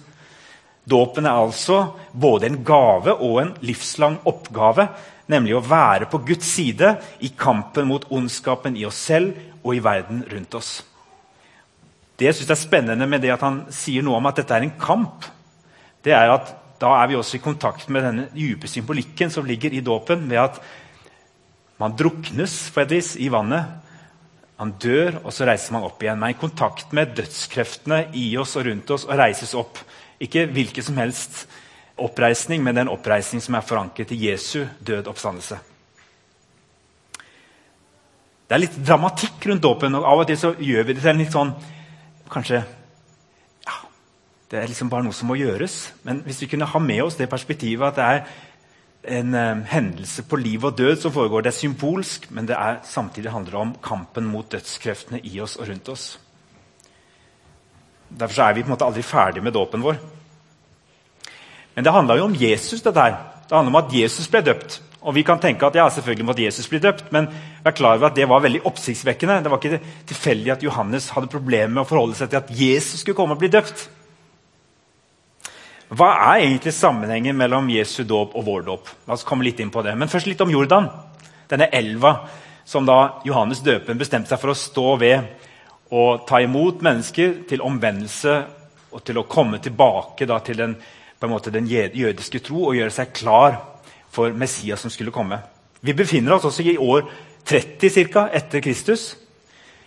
Dåpen 0.88 1.26
er 1.28 1.36
altså 1.36 1.82
både 2.16 2.48
en 2.48 2.62
gave 2.64 3.12
og 3.12 3.42
en 3.42 3.50
livslang 3.68 4.22
oppgave, 4.30 4.86
nemlig 5.28 5.58
å 5.58 5.66
være 5.68 6.08
på 6.08 6.22
Guds 6.30 6.48
side 6.48 6.94
i 7.28 7.34
kampen 7.36 7.90
mot 7.90 8.06
ondskapen 8.08 8.78
i 8.80 8.86
oss 8.88 9.02
selv 9.10 9.36
og 9.66 9.74
i 9.76 9.82
verden 9.84 10.22
rundt 10.32 10.56
oss. 10.56 10.78
Det 12.18 12.30
jeg 12.30 12.38
synes 12.38 12.54
er 12.56 12.62
spennende 12.62 13.08
med 13.10 13.22
det 13.22 13.34
at 13.36 13.44
han 13.44 13.66
sier 13.74 14.06
noe 14.06 14.22
om 14.22 14.30
at 14.30 14.40
dette 14.40 14.56
er 14.56 14.64
en 14.64 14.78
kamp, 14.80 15.28
det 16.08 16.16
er 16.16 16.32
at 16.32 16.54
da 16.80 16.94
er 17.02 17.12
vi 17.12 17.18
også 17.18 17.36
i 17.36 17.44
kontakt 17.44 17.90
med 17.92 18.06
denne 18.06 18.30
dype 18.32 18.70
symbolikken 18.70 19.34
som 19.34 19.46
ligger 19.46 19.76
i 19.76 19.84
dåpen, 19.84 20.24
ved 20.30 20.40
at 20.40 20.62
man 21.82 22.00
druknes 22.00 22.56
på 22.72 22.82
et 22.86 22.96
vis 22.96 23.12
i 23.20 23.28
vannet 23.34 23.87
han 24.58 24.74
dør, 24.82 25.20
og 25.22 25.34
så 25.34 25.46
reiser 25.46 25.76
man 25.76 25.86
opp 25.86 26.02
igjen. 26.02 26.18
Men 26.18 26.34
i 26.34 26.40
kontakt 26.40 26.94
med 26.98 27.14
dødskreftene 27.18 28.08
i 28.18 28.32
oss 28.42 28.56
og 28.58 28.66
rundt 28.66 28.94
oss 28.96 29.06
og 29.06 29.18
reises 29.20 29.54
opp. 29.58 29.78
Ikke 30.24 30.48
hvilken 30.50 30.86
som 30.86 30.98
helst 30.98 31.44
oppreisning, 31.98 32.64
men 32.66 32.78
den 32.78 32.90
oppreisning 32.90 33.42
som 33.44 33.58
er 33.58 33.66
forankret 33.66 34.14
i 34.16 34.24
Jesu 34.28 34.64
død 34.82 35.12
oppstandelse. 35.14 35.60
Det 38.48 38.56
er 38.56 38.64
litt 38.64 38.80
dramatikk 38.80 39.46
rundt 39.50 39.66
dåpen, 39.66 39.96
og 40.00 40.08
av 40.08 40.24
og 40.24 40.30
til 40.30 40.40
så 40.40 40.54
gjør 40.56 40.88
vi 40.88 40.96
det 40.96 41.04
til 41.04 41.14
en 41.14 41.22
litt 41.22 41.36
sånn 41.36 41.56
Kanskje 42.28 42.58
ja, 42.60 43.76
Det 44.52 44.60
er 44.60 44.68
liksom 44.68 44.90
bare 44.92 45.06
noe 45.06 45.16
som 45.16 45.30
må 45.32 45.38
gjøres. 45.40 45.94
Men 46.04 46.20
hvis 46.26 46.42
vi 46.44 46.50
kunne 46.52 46.68
ha 46.68 46.80
med 46.84 47.06
oss 47.06 47.16
det 47.16 47.30
perspektivet 47.32 47.88
at 47.88 47.96
det 47.96 48.08
er 48.08 48.26
en 49.04 49.34
eh, 49.34 49.64
hendelse 49.72 50.24
på 50.24 50.40
liv 50.40 50.66
og 50.66 50.78
død 50.78 50.96
som 51.02 51.14
foregår. 51.14 51.46
Det 51.46 51.54
er 51.54 51.60
symbolsk, 51.60 52.30
men 52.32 52.48
det 52.48 52.56
er, 52.58 52.80
samtidig 52.84 53.32
handler 53.32 53.60
om 53.62 53.76
kampen 53.84 54.26
mot 54.26 54.50
dødskreftene 54.52 55.22
i 55.24 55.40
oss 55.44 55.56
og 55.58 55.70
rundt 55.70 55.90
oss. 55.90 56.08
Derfor 58.10 58.44
er 58.44 58.54
vi 58.54 58.64
på 58.64 58.72
en 58.72 58.76
måte 58.76 58.88
aldri 58.88 59.04
ferdig 59.04 59.44
med 59.44 59.56
dåpen 59.56 59.84
vår. 59.84 60.00
Men 61.76 61.86
det 61.86 61.94
handla 61.94 62.18
jo 62.18 62.26
om 62.26 62.36
Jesus. 62.36 62.82
dette 62.82 63.00
her. 63.00 63.18
Det 63.48 63.56
handler 63.56 63.76
om 63.76 63.84
at 63.86 63.94
Jesus 63.94 64.28
ble 64.28 64.42
døpt. 64.42 64.82
Og 65.08 65.14
vi 65.16 65.24
kan 65.24 65.40
tenke 65.40 65.66
at 65.66 65.76
ja, 65.76 65.86
selvfølgelig 65.90 66.26
måtte 66.26 66.44
Jesus 66.44 66.68
bli 66.68 66.80
døpt, 66.80 67.12
men 67.12 67.30
vær 67.64 67.76
klar 67.78 67.96
over 67.96 68.10
at 68.10 68.16
det 68.16 68.26
var 68.28 68.42
veldig 68.44 68.64
oppsiktsvekkende. 68.66 69.44
Det 69.44 69.52
var 69.52 69.62
ikke 69.62 69.80
tilfeldig 70.10 70.52
at 70.52 70.64
Johannes 70.64 71.10
hadde 71.16 71.30
problemer 71.32 71.70
med 71.72 71.84
å 71.86 71.88
forholde 71.88 72.18
seg 72.18 72.32
til 72.32 72.42
at 72.42 72.50
Jesus 72.52 73.04
skulle 73.04 73.16
komme 73.16 73.38
og 73.38 73.44
bli 73.44 73.52
døpt. 73.54 73.86
Hva 75.88 76.08
er 76.34 76.42
egentlig 76.44 76.74
sammenhengen 76.76 77.38
mellom 77.40 77.70
Jesu 77.72 78.02
dåp 78.04 78.34
og 78.36 78.44
vår 78.44 78.66
dåp? 78.68 78.90
La 79.08 79.16
oss 79.16 79.24
komme 79.24 79.46
litt 79.48 79.62
inn 79.64 79.72
på 79.72 79.80
det. 79.86 79.94
Men 79.96 80.12
først 80.12 80.28
litt 80.28 80.42
om 80.44 80.52
Jordan. 80.52 80.90
Denne 81.48 81.70
elva 81.72 82.18
som 82.68 82.84
da 82.84 83.22
Johannes 83.24 83.62
døpen 83.64 84.00
bestemte 84.00 84.34
seg 84.34 84.42
for 84.42 84.52
å 84.52 84.58
stå 84.60 84.88
ved 85.00 85.46
og 85.96 86.26
ta 86.28 86.42
imot 86.44 86.82
mennesker 86.84 87.38
til 87.48 87.64
omvendelse 87.64 88.34
og 88.92 89.04
til 89.08 89.22
å 89.22 89.28
komme 89.32 89.62
tilbake 89.64 90.28
da, 90.28 90.42
til 90.44 90.60
den, 90.60 90.74
måte, 91.32 91.54
den, 91.56 91.70
jødiske 91.72 92.42
tro 92.44 92.66
og 92.68 92.76
gjøre 92.76 92.92
seg 92.92 93.14
klar 93.16 93.56
for 94.12 94.36
Messias 94.36 94.84
som 94.84 94.92
skulle 94.92 95.16
komme. 95.16 95.40
Vi 95.80 95.96
befinner 95.96 96.36
oss 96.36 96.50
også 96.50 96.66
i 96.68 96.76
år 96.76 97.08
30 97.48 97.94
cirka, 97.94 98.26
etter 98.36 98.60
Kristus. 98.60 99.14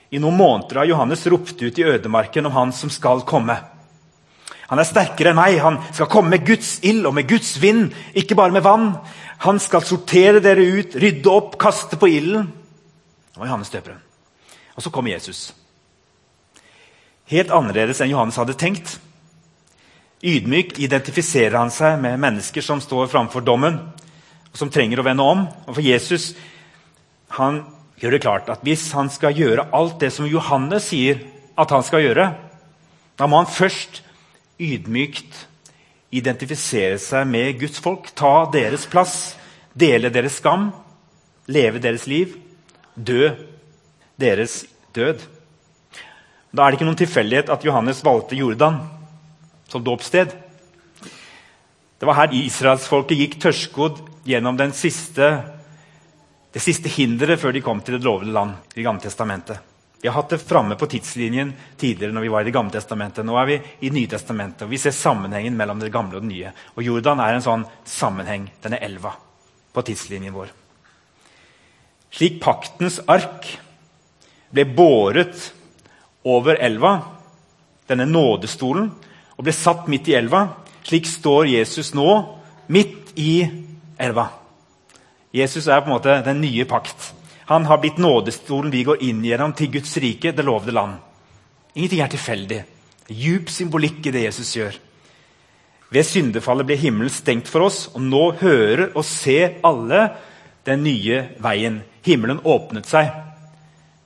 I 0.09 0.17
noen 0.23 0.39
måneder 0.41 0.81
har 0.81 0.89
Johannes 0.89 1.27
ropt 1.29 1.61
ut 1.61 1.77
i 1.77 1.85
ødemarken 1.85 2.49
om 2.49 2.57
han 2.57 2.73
som 2.73 2.89
skal 2.89 3.21
komme. 3.29 3.59
Han 4.71 4.79
er 4.79 4.87
sterkere 4.87 5.33
enn 5.33 5.39
meg. 5.39 5.59
Han 5.63 5.81
skal 5.91 6.09
komme 6.11 6.37
med 6.37 6.47
Guds 6.47 6.79
ild 6.87 7.09
og 7.09 7.15
med 7.17 7.29
Guds 7.29 7.57
vind, 7.63 7.91
ikke 8.15 8.39
bare 8.39 8.55
med 8.55 8.63
vann. 8.63 8.93
Han 9.43 9.59
skal 9.63 9.83
sortere 9.87 10.43
dere 10.45 10.63
ut, 10.63 10.95
rydde 10.95 11.33
opp, 11.33 11.57
kaste 11.61 11.99
på 11.99 12.11
ilden. 12.11 12.47
Det 13.33 13.41
var 13.41 13.51
Johannes 13.51 13.73
døperen. 13.73 14.03
Og 14.77 14.85
så 14.85 14.93
kommer 14.95 15.11
Jesus. 15.11 15.51
Helt 17.31 17.51
annerledes 17.55 18.01
enn 18.03 18.13
Johannes 18.13 18.39
hadde 18.39 18.59
tenkt. 18.59 18.99
Ydmykt 20.21 20.79
identifiserer 20.83 21.57
han 21.57 21.73
seg 21.73 21.99
med 22.03 22.21
mennesker 22.21 22.63
som 22.65 22.83
står 22.85 23.09
framfor 23.11 23.43
dommen, 23.43 23.79
og 24.51 24.59
som 24.59 24.71
trenger 24.71 25.01
å 25.01 25.07
vende 25.07 25.25
om. 25.25 25.47
Og 25.67 25.77
for 25.77 25.83
Jesus 25.85 26.35
han 27.39 27.63
gjør 28.01 28.17
det 28.17 28.23
klart 28.25 28.51
at 28.53 28.63
hvis 28.67 28.89
han 28.97 29.11
skal 29.13 29.37
gjøre 29.39 29.69
alt 29.77 29.99
det 30.03 30.11
som 30.13 30.29
Johannes 30.29 30.91
sier 30.91 31.23
at 31.61 31.73
han 31.75 31.85
skal 31.87 32.05
gjøre, 32.05 32.27
da 33.19 33.29
må 33.29 33.43
han 33.43 33.51
først 33.51 34.03
ydmykt 34.61 35.47
identifisere 36.11 36.99
seg 36.99 37.29
med 37.31 37.59
Guds 37.61 37.79
folk, 37.83 38.11
ta 38.19 38.45
deres 38.53 38.87
plass, 38.91 39.35
dele 39.79 40.11
deres 40.11 40.41
skam, 40.41 40.71
leve 41.51 41.83
deres 41.83 42.07
liv, 42.11 42.35
dø 42.95 43.31
deres 44.21 44.65
død. 44.95 45.23
Da 46.51 46.65
er 46.65 46.73
det 46.73 46.81
ikke 46.81 46.89
noen 46.89 46.99
tilfeldighet 46.99 47.53
at 47.55 47.65
Johannes 47.65 48.03
valgte 48.05 48.39
Jordan 48.39 48.81
som 49.71 49.85
dåpssted. 49.87 50.35
Det 52.01 52.09
var 52.09 52.19
her 52.19 52.35
israelsfolket 52.35 53.21
gikk 53.21 53.39
tørrskodd 53.43 54.03
gjennom 54.27 54.59
siste, 54.75 55.31
det 56.51 56.63
siste 56.63 56.91
hinderet 56.91 57.39
før 57.41 57.55
de 57.55 57.63
kom 57.63 57.81
til 57.81 57.99
det 57.99 58.05
lovede 58.05 58.35
land, 58.35 58.57
i 58.75 58.83
Gamle 58.83 59.01
testamentet. 59.01 59.70
Vi 60.01 60.09
har 60.09 60.15
hatt 60.15 60.33
det 60.33 60.39
framme 60.39 60.77
på 60.81 60.87
tidslinjen 60.89 61.53
tidligere 61.77 62.15
når 62.17 62.25
vi 62.25 62.29
var 62.33 62.41
i 62.41 62.49
Det 62.49 62.55
gamle 62.57 62.73
testamentet. 62.73 63.25
Nå 63.27 63.37
er 63.37 63.49
vi 63.51 63.59
i 63.85 63.91
Nytestamentet, 63.93 64.65
og 64.65 64.73
vi 64.73 64.81
ser 64.81 64.97
sammenhengen 64.97 65.57
mellom 65.57 65.81
det 65.81 65.93
gamle 65.93 66.17
og 66.17 66.25
det 66.25 66.31
nye. 66.31 66.53
Og 66.77 66.87
Jordan 66.87 67.21
er 67.21 67.37
en 67.37 67.45
sånn 67.45 67.67
sammenheng, 67.85 68.49
denne 68.65 68.81
elva, 68.81 69.13
på 69.73 69.85
tidslinjen 69.85 70.33
vår. 70.33 70.55
Slik 72.17 72.41
paktens 72.43 72.99
ark 73.07 73.47
ble 74.51 74.65
båret 74.65 75.53
over 76.25 76.57
elva, 76.57 76.97
denne 77.87 78.09
nådestolen, 78.09 78.89
og 79.37 79.45
ble 79.45 79.53
satt 79.55 79.87
midt 79.89 80.09
i 80.09 80.17
elva, 80.17 80.47
slik 80.85 81.07
står 81.09 81.53
Jesus 81.53 81.93
nå 81.95 82.09
midt 82.73 83.13
i 83.21 83.45
elva. 84.01 84.31
Jesus 85.31 85.69
er 85.69 85.85
på 85.85 85.91
en 85.91 85.99
måte 85.99 86.23
den 86.25 86.41
nye 86.43 86.65
pakt. 86.69 87.13
Han 87.51 87.67
har 87.67 87.79
blitt 87.83 87.99
nådestolen 87.99 88.71
vi 88.71 88.85
går 88.87 89.01
inn 89.03 89.25
gjennom 89.27 89.53
til 89.59 89.73
Guds 89.75 89.97
rike, 89.99 90.31
det 90.31 90.45
lovede 90.47 90.71
land. 90.71 91.01
Ingenting 91.75 92.05
er 92.05 92.13
tilfeldig. 92.13 92.61
Djup 93.11 93.51
symbolikk 93.51 94.07
i 94.07 94.13
det 94.15 94.23
Jesus 94.29 94.53
gjør. 94.55 94.77
Ved 95.91 96.07
syndefallet 96.07 96.69
ble 96.69 96.77
himmelen 96.79 97.11
stengt 97.11 97.51
for 97.51 97.67
oss, 97.67 97.89
og 97.91 98.07
nå 98.07 98.23
hører 98.39 98.93
og 98.95 99.03
ser 99.03 99.59
alle 99.67 100.05
den 100.63 100.87
nye 100.87 101.25
veien. 101.43 101.83
Himmelen 102.07 102.39
åpnet 102.47 102.87
seg, 102.87 103.11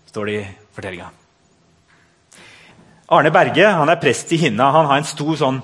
står 0.08 0.32
det 0.32 0.40
i 0.40 0.48
fortellinga. 0.72 1.12
Arne 3.12 3.28
Berge 3.28 3.76
han 3.76 3.92
er 3.92 4.00
prest 4.00 4.32
i 4.32 4.40
Hinna. 4.40 4.72
Han 4.72 4.88
har 4.88 5.02
en 5.02 5.12
stor 5.12 5.36
sånn 5.36 5.60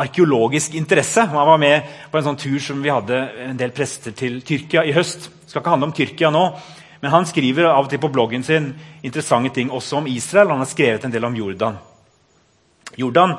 arkeologisk 0.00 0.80
interesse. 0.80 1.28
Han 1.28 1.52
var 1.52 1.60
med 1.60 1.96
på 2.08 2.16
en 2.16 2.30
sånn 2.30 2.40
tur 2.40 2.56
som 2.72 2.80
vi 2.80 2.88
hadde 2.88 3.26
en 3.50 3.60
del 3.60 3.76
prester 3.76 4.16
til 4.16 4.40
Tyrkia 4.40 4.88
i 4.88 4.96
høst. 4.96 5.28
Det 5.28 5.52
skal 5.52 5.60
ikke 5.60 5.74
handle 5.76 5.92
om 5.92 5.98
Tyrkia 6.00 6.32
nå, 6.32 6.46
men 7.02 7.10
han 7.10 7.26
skriver 7.26 7.66
av 7.66 7.84
og 7.84 7.90
til 7.90 7.98
på 7.98 8.12
bloggen 8.14 8.44
sin 8.46 8.70
interessante 9.02 9.50
ting 9.56 9.72
også 9.74 9.98
om 9.98 10.06
Israel. 10.06 10.52
Han 10.54 10.62
har 10.62 10.70
skrevet 10.70 11.04
en 11.04 11.12
del 11.12 11.24
om 11.26 11.34
Jordan. 11.34 11.80
Jordan 12.96 13.34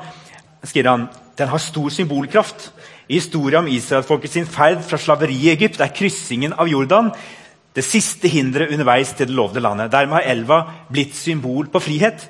skriver 0.62 0.90
han, 0.90 1.06
den 1.38 1.48
har 1.48 1.62
stor 1.62 1.88
symbolkraft. 1.88 2.68
I 3.08 3.18
historien 3.18 3.64
om 3.64 3.70
Israelfolket 3.72 4.36
sin 4.36 4.46
ferd 4.46 4.84
fra 4.84 5.00
slaveri 5.00 5.38
i 5.46 5.50
Egypt 5.54 5.80
er 5.80 5.96
kryssingen 5.96 6.52
av 6.52 6.68
Jordan 6.68 7.10
det 7.74 7.82
siste 7.82 8.28
hinderet 8.30 8.70
underveis 8.76 9.16
til 9.16 9.28
det 9.28 9.34
lovde 9.34 9.64
landet. 9.64 9.90
Dermed 9.92 10.20
har 10.20 10.30
elva 10.30 10.60
blitt 10.92 11.16
symbol 11.18 11.66
på 11.72 11.82
frihet, 11.82 12.28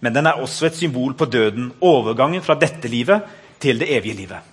men 0.00 0.14
den 0.14 0.26
er 0.26 0.40
også 0.40 0.70
et 0.70 0.78
symbol 0.78 1.14
på 1.18 1.28
døden. 1.28 1.72
Overgangen 1.84 2.42
fra 2.46 2.56
dette 2.56 2.88
livet 2.88 3.26
til 3.60 3.82
det 3.82 3.90
evige 3.92 4.16
livet. 4.22 4.52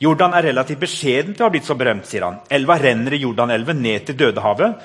Jordan 0.00 0.34
er 0.34 0.46
relativt 0.46 0.82
beskjeden 0.82 1.34
til 1.34 1.42
å 1.42 1.48
ha 1.48 1.52
blitt 1.54 1.66
så 1.66 1.74
berømt, 1.78 2.06
sier 2.06 2.26
han. 2.26 2.40
Elva 2.54 2.76
renner 2.78 3.14
i 3.16 3.22
Jordanelven 3.22 3.80
ned 3.82 4.04
til 4.06 4.18
Dødehavet, 4.18 4.76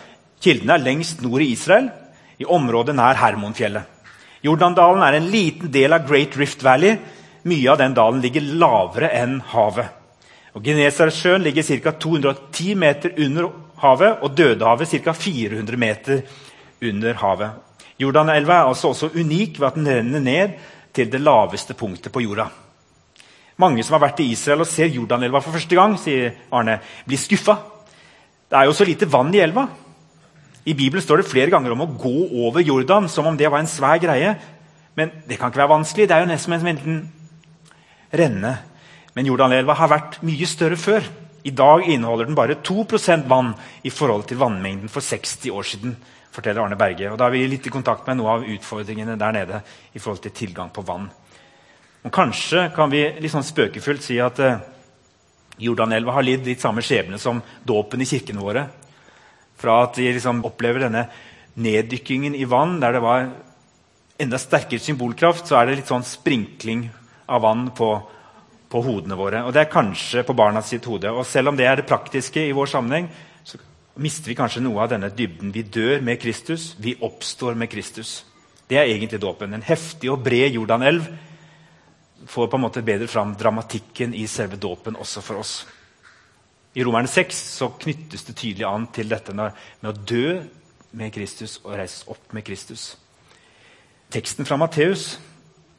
Kildene 0.44 0.76
er 0.76 0.84
lengst 0.84 1.22
nord 1.24 1.42
i 1.42 1.54
Israel, 1.54 1.88
i 2.36 2.46
området 2.46 2.96
nær 2.98 3.16
Hermonfjellet. 3.22 3.90
Jordandalen 4.44 5.04
er 5.06 5.16
en 5.16 5.30
liten 5.32 5.72
del 5.72 5.96
av 5.96 6.08
Great 6.08 6.36
Rift 6.36 6.66
Valley. 6.66 6.98
Mye 7.48 7.70
av 7.72 7.78
den 7.80 7.94
dalen 7.96 8.20
ligger 8.24 8.44
lavere 8.60 9.12
enn 9.16 9.38
havet. 9.54 9.88
Og 10.54 10.66
Genesaretsjøen 10.68 11.46
ligger 11.46 11.64
ca. 11.64 11.94
210 11.96 12.76
meter 12.76 13.14
under 13.24 13.48
havet, 13.80 14.20
og 14.20 14.36
Dødehavet 14.36 14.92
ca. 14.92 15.14
400 15.16 15.80
meter 15.80 16.26
under 16.84 17.16
havet. 17.24 17.62
Jordanelva 18.04 18.58
er 18.58 18.72
altså 18.74 18.92
også 18.92 19.14
unik 19.16 19.62
ved 19.62 19.68
at 19.68 19.80
den 19.80 19.88
renner 19.88 20.20
ned 20.20 20.58
til 20.94 21.08
det 21.12 21.22
laveste 21.24 21.74
punktet 21.74 22.12
på 22.12 22.26
jorda. 22.26 22.50
Mange 23.64 23.84
som 23.86 23.96
har 23.96 24.10
vært 24.10 24.20
i 24.26 24.32
Israel 24.34 24.66
og 24.66 24.68
ser 24.68 24.92
Jordanelva 24.92 25.40
for 25.40 25.56
første 25.56 25.78
gang, 25.78 25.96
sier 26.02 26.34
Arne, 26.52 26.80
blir 27.08 27.22
skuffa. 27.22 27.56
Det 28.50 28.60
er 28.60 28.68
jo 28.68 28.76
så 28.76 28.86
lite 28.86 29.08
vann 29.10 29.32
i 29.34 29.42
elva. 29.42 29.68
I 30.66 30.74
Bibelen 30.74 31.04
står 31.04 31.20
det 31.20 31.28
flere 31.28 31.52
ganger 31.52 31.74
om 31.74 31.84
å 31.84 31.92
gå 32.00 32.14
over 32.46 32.64
Jordan 32.64 33.10
som 33.12 33.28
om 33.28 33.38
det 33.38 33.50
var 33.52 33.60
en 33.60 33.70
svær 33.70 34.00
greie. 34.00 34.36
Men 34.96 35.12
det 35.28 35.40
kan 35.40 35.52
ikke 35.52 35.64
være 35.64 35.74
vanskelig. 35.74 36.08
Det 36.08 36.16
er 36.16 36.24
jo 36.24 36.30
nesten 36.30 36.60
som 36.62 36.70
en 36.72 37.02
renne. 38.14 38.54
Men 39.14 39.28
Jordanelva 39.28 39.76
har 39.78 39.92
vært 39.92 40.22
mye 40.26 40.48
større 40.50 40.80
før. 40.80 41.06
I 41.44 41.52
dag 41.52 41.84
inneholder 41.92 42.30
den 42.30 42.38
bare 42.38 42.56
2% 42.64 43.28
vann 43.28 43.52
i 43.84 43.92
forhold 43.92 44.24
til 44.30 44.40
vannmengden 44.40 44.90
for 44.90 45.04
60 45.04 45.52
år 45.52 45.64
siden. 45.64 45.96
forteller 46.34 46.64
Arne 46.64 46.76
Berge. 46.76 47.12
Og 47.12 47.18
Da 47.18 47.28
er 47.28 47.30
vi 47.30 47.48
litt 47.48 47.68
i 47.68 47.70
kontakt 47.70 48.08
med 48.08 48.18
noe 48.18 48.30
av 48.30 48.44
utfordringene 48.44 49.20
der 49.20 49.32
nede 49.32 49.62
i 49.94 50.00
forhold 50.00 50.22
til 50.22 50.32
tilgang 50.32 50.72
på 50.74 50.82
vann. 50.82 51.12
Og 52.04 52.12
Kanskje 52.12 52.72
kan 52.76 52.90
vi 52.90 53.04
litt 53.20 53.32
sånn 53.32 53.46
spøkefullt 53.46 54.02
si 54.02 54.18
at 54.20 54.40
eh, 54.40 54.58
Jordanelva 55.60 56.12
har 56.14 56.24
lidd 56.24 56.46
litt 56.46 56.60
samme 56.60 56.82
skjebne 56.82 57.20
som 57.20 57.42
dåpen 57.64 58.02
i 58.02 58.06
kirkene 58.10 58.42
våre. 58.42 58.66
Fra 59.64 59.80
at 59.86 59.96
de 59.96 60.12
liksom 60.12 60.44
opplever 60.44 60.86
denne 60.86 61.08
neddykkingen 61.64 62.36
i 62.36 62.48
vann, 62.50 62.80
der 62.84 62.98
det 62.98 63.04
var 63.04 63.30
enda 64.20 64.40
sterkere 64.42 64.84
symbolkraft, 64.84 65.48
så 65.48 65.58
er 65.58 65.70
det 65.70 65.80
litt 65.80 65.92
sånn 65.92 66.06
sprinkling 66.06 66.90
av 67.32 67.46
vann 67.48 67.70
på 67.78 67.96
på 68.74 68.82
hodene 68.82 69.18
våre. 69.18 69.44
Og 69.46 69.54
det 69.54 69.62
er 69.62 69.74
kanskje 69.74 70.24
på 70.26 70.36
barna 70.38 70.64
sitt 70.66 70.88
hode. 70.90 71.12
Og 71.14 71.28
selv 71.30 71.52
om 71.52 71.58
det 71.58 71.68
er 71.70 71.80
det 71.80 71.90
praktiske 71.90 72.42
i 72.42 72.56
vår 72.58 72.72
sammenheng, 72.72 73.10
så 73.46 73.60
mister 74.02 74.32
vi 74.32 74.38
kanskje 74.40 74.64
noe 74.66 74.82
av 74.82 74.90
denne 74.96 75.12
dybden. 75.14 75.54
Vi 75.54 75.66
dør 75.76 76.02
med 76.02 76.22
Kristus, 76.22 76.72
vi 76.82 76.96
oppstår 77.06 77.58
med 77.60 77.70
Kristus. 77.70 78.24
Det 78.70 78.80
er 78.80 78.90
egentlig 78.90 79.22
dåpen. 79.22 79.54
En 79.54 79.66
heftig 79.66 80.10
og 80.10 80.24
bred 80.26 80.58
Jordanelv 80.58 81.06
får 82.34 82.50
på 82.50 82.58
en 82.58 82.64
måte 82.64 82.86
bedre 82.86 83.10
fram 83.12 83.36
dramatikken 83.38 84.16
i 84.18 84.26
selve 84.32 84.58
dåpen 84.58 84.98
også 84.98 85.22
for 85.22 85.44
oss. 85.44 85.56
I 86.74 86.84
Romerne 86.84 87.08
6 87.08 87.38
så 87.60 87.70
knyttes 87.80 88.26
det 88.26 88.36
tydelig 88.40 88.66
an 88.66 88.88
til 88.94 89.12
dette 89.12 89.34
med 89.36 89.54
å 89.86 89.94
dø 89.94 90.40
med 90.98 91.14
Kristus 91.14 91.60
og 91.64 91.76
reises 91.78 92.08
opp 92.10 92.34
med 92.34 92.46
Kristus. 92.48 92.96
Teksten 94.14 94.46
fra 94.46 94.58
Matteus 94.62 95.18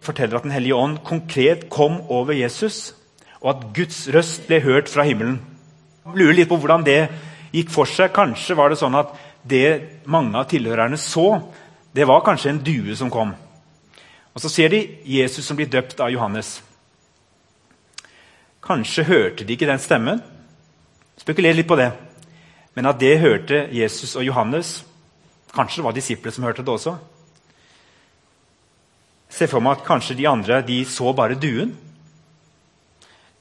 forteller 0.05 0.39
at 0.39 0.47
Den 0.47 0.55
hellige 0.55 0.77
ånd 0.77 1.01
konkret 1.07 1.69
kom 1.71 2.01
over 2.13 2.35
Jesus, 2.35 2.95
og 3.41 3.51
at 3.55 3.67
Guds 3.77 4.07
røst 4.15 4.47
ble 4.47 4.61
hørt 4.63 4.89
fra 4.89 5.05
himmelen. 5.07 5.41
Jeg 6.05 6.19
lurer 6.21 6.39
litt 6.39 6.51
på 6.51 6.59
hvordan 6.61 6.85
det 6.87 7.09
gikk 7.55 7.71
for 7.73 7.89
seg. 7.89 8.13
Kanskje 8.15 8.57
var 8.59 8.71
det 8.71 8.79
sånn 8.81 8.97
at 8.99 9.15
det 9.45 10.05
mange 10.11 10.37
av 10.39 10.49
tilhørerne 10.51 10.99
så, 11.01 11.41
det 11.95 12.07
var 12.09 12.25
kanskje 12.27 12.53
en 12.53 12.63
due 12.65 12.97
som 12.97 13.11
kom. 13.11 13.35
Og 14.35 14.43
Så 14.43 14.51
ser 14.51 14.69
de 14.69 14.81
Jesus 15.07 15.47
som 15.47 15.57
blir 15.57 15.71
døpt 15.71 16.01
av 16.01 16.11
Johannes. 16.11 16.61
Kanskje 18.65 19.05
hørte 19.05 19.45
de 19.45 19.55
ikke 19.55 19.69
den 19.69 19.83
stemmen. 19.83 20.23
Spekuler 21.21 21.55
litt 21.57 21.69
på 21.69 21.79
det. 21.79 21.91
Men 22.75 22.91
at 22.91 22.99
det 23.01 23.21
hørte 23.23 23.67
Jesus 23.75 24.17
og 24.19 24.27
Johannes 24.27 24.81
Kanskje 25.55 25.79
det 25.79 25.85
var 25.87 25.95
disipler 25.95 26.35
som 26.35 26.43
hørte 26.43 26.65
det 26.67 26.73
også 26.73 26.97
Se 29.31 29.47
for 29.51 29.63
meg 29.63 29.77
at 29.77 29.85
kanskje 29.87 30.17
de 30.19 30.27
andre 30.31 30.61
de 30.67 30.81
så 30.87 31.13
bare 31.17 31.39
duen. 31.39 31.73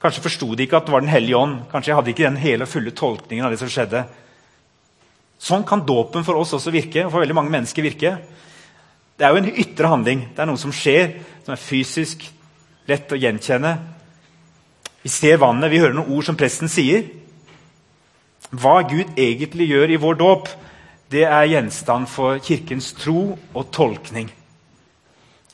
Kanskje 0.02 0.24
forsto 0.26 0.48
de 0.58 0.66
ikke 0.66 0.80
at 0.80 0.88
det 0.88 0.94
var 0.94 1.04
Den 1.06 1.12
hellige 1.14 1.38
ånd. 1.38 1.60
Kanskje 1.72 1.92
jeg 1.92 1.98
hadde 2.00 2.10
ikke 2.14 2.26
den 2.26 2.40
hele 2.42 2.66
og 2.66 2.72
fulle 2.72 2.94
tolkningen 2.98 3.46
av 3.46 3.54
det 3.54 3.60
som 3.62 3.70
skjedde. 3.70 4.02
Sånn 5.38 5.66
kan 5.68 5.84
dåpen 5.86 6.26
for 6.26 6.40
oss 6.40 6.56
også 6.58 6.74
virke, 6.74 7.06
og 7.06 7.12
for 7.12 7.22
veldig 7.22 7.36
mange 7.38 7.54
mennesker 7.54 7.86
virke. 7.86 8.16
Det 9.20 9.26
er 9.28 9.36
jo 9.36 9.44
en 9.44 9.52
ytre 9.52 9.92
handling. 9.92 10.26
Det 10.34 10.42
er 10.42 10.50
noe 10.50 10.60
som 10.60 10.74
skjer, 10.74 11.18
som 11.46 11.54
er 11.54 11.62
fysisk 11.62 12.26
lett 12.90 13.14
å 13.14 13.20
gjenkjenne. 13.20 13.74
Vi 15.04 15.12
ser 15.12 15.42
vannet, 15.44 15.70
vi 15.70 15.82
hører 15.84 15.98
noen 16.00 16.16
ord 16.16 16.26
som 16.26 16.40
presten 16.40 16.72
sier. 16.72 17.06
Hva 18.54 18.84
Gud 18.86 19.16
egentlig 19.18 19.72
gjør 19.72 19.92
i 19.94 19.98
vår 19.98 20.18
dåp, 20.20 20.50
det 21.10 21.26
er 21.26 21.50
gjenstand 21.50 22.06
for 22.10 22.38
Kirkens 22.42 22.92
tro 22.98 23.34
og 23.34 23.72
tolkning. 23.74 24.30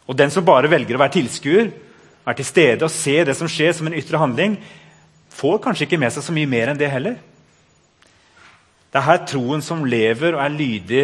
Og 0.09 0.17
den 0.17 0.31
som 0.33 0.45
bare 0.45 0.71
velger 0.71 0.97
å 0.97 1.01
være 1.01 1.15
tilskuer, 1.19 1.71
være 2.25 2.39
til 2.41 2.47
stede 2.47 2.85
og 2.87 2.91
se 2.91 3.15
det 3.23 3.35
som 3.37 3.49
skjer 3.51 3.75
som 3.77 3.87
en 3.87 3.95
ytre 3.95 4.19
handling, 4.19 4.57
får 5.31 5.61
kanskje 5.63 5.87
ikke 5.87 5.99
med 6.01 6.11
seg 6.15 6.25
så 6.25 6.35
mye 6.35 6.49
mer 6.49 6.71
enn 6.71 6.79
det 6.79 6.91
heller. 6.91 7.15
Det 8.89 8.99
er 8.99 9.05
her 9.05 9.23
troen 9.29 9.61
som 9.63 9.85
lever 9.85 10.33
og 10.33 10.43
er 10.43 10.55
lydig 10.55 11.03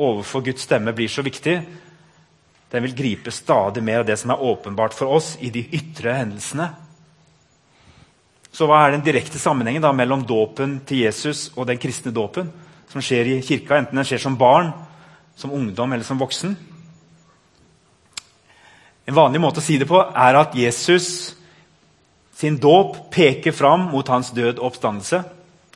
overfor 0.00 0.42
Guds 0.46 0.64
stemme, 0.66 0.94
blir 0.96 1.10
så 1.12 1.22
viktig. 1.22 1.58
Den 2.72 2.84
vil 2.84 2.96
gripe 2.96 3.32
stadig 3.32 3.82
mer 3.84 4.02
av 4.02 4.08
det 4.08 4.18
som 4.20 4.32
er 4.32 4.42
åpenbart 4.42 4.96
for 4.96 5.12
oss 5.18 5.36
i 5.44 5.52
de 5.54 5.62
ytre 5.76 6.16
hendelsene. 6.18 6.70
Så 8.58 8.66
hva 8.66 8.80
er 8.82 8.96
den 8.96 9.04
direkte 9.06 9.38
sammenhengen 9.38 9.84
da 9.84 9.92
mellom 9.94 10.24
dåpen 10.26 10.80
til 10.86 11.04
Jesus 11.04 11.52
og 11.54 11.68
den 11.68 11.78
kristne 11.78 12.10
dåpen 12.10 12.48
som 12.90 13.02
skjer 13.04 13.28
i 13.30 13.42
kirka, 13.44 13.76
enten 13.78 14.00
den 14.00 14.06
skjer 14.08 14.18
som 14.24 14.38
barn, 14.40 14.72
som 15.38 15.52
ungdom 15.54 15.92
eller 15.94 16.02
som 16.02 16.18
voksen? 16.18 16.56
En 19.06 19.14
vanlig 19.14 19.40
måte 19.44 19.62
å 19.62 19.64
si 19.64 19.76
det 19.78 19.86
på 19.86 20.00
er 20.02 20.38
at 20.40 20.56
Jesus 20.58 21.36
sin 22.34 22.58
dåp 22.58 22.96
peker 23.14 23.54
fram 23.54 23.92
mot 23.92 24.10
hans 24.10 24.32
død 24.34 24.58
oppstandelse. 24.58 25.22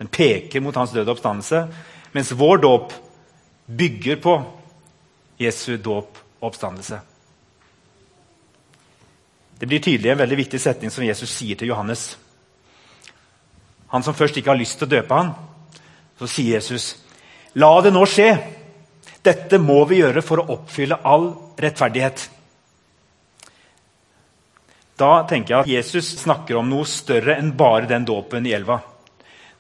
Den 0.03 0.11
peker 0.11 0.65
mot 0.65 0.75
hans 0.75 0.91
død 0.91 1.15
oppstandelse, 1.15 1.63
mens 2.13 2.35
vår 2.35 2.65
dåp 2.67 2.97
bygger 3.67 4.19
på 4.27 4.35
Jesu 5.39 5.77
dåp 5.79 6.19
oppstandelse. 6.43 6.99
Det 9.59 9.71
blir 9.71 9.79
tydelig 9.79 10.11
en 10.11 10.23
veldig 10.25 10.43
viktig 10.43 10.61
setning 10.61 10.91
som 10.91 11.07
Jesus 11.07 11.31
sier 11.31 11.55
til 11.55 11.71
Johannes. 11.71 12.11
Han 13.93 14.05
som 14.05 14.17
først 14.17 14.37
ikke 14.41 14.53
har 14.53 14.61
lyst 14.61 14.79
til 14.81 14.89
å 14.89 14.95
døpe 14.95 15.15
han, 15.15 15.33
så 16.19 16.29
sier 16.29 16.57
Jesus, 16.57 16.97
'La 17.55 17.81
det 17.85 17.93
nå 17.93 18.05
skje.' 18.09 18.61
Dette 19.23 19.59
må 19.63 19.85
vi 19.87 20.01
gjøre 20.01 20.23
for 20.27 20.43
å 20.43 20.49
oppfylle 20.57 20.99
all 21.07 21.29
rettferdighet. 21.63 22.25
Da 24.99 25.11
tenker 25.31 25.55
jeg 25.55 25.61
at 25.61 25.71
Jesus 25.71 26.09
snakker 26.25 26.59
om 26.59 26.67
noe 26.71 26.89
større 26.91 27.37
enn 27.39 27.53
bare 27.59 27.87
den 27.91 28.07
dåpen 28.09 28.47
i 28.47 28.55
elva. 28.57 28.81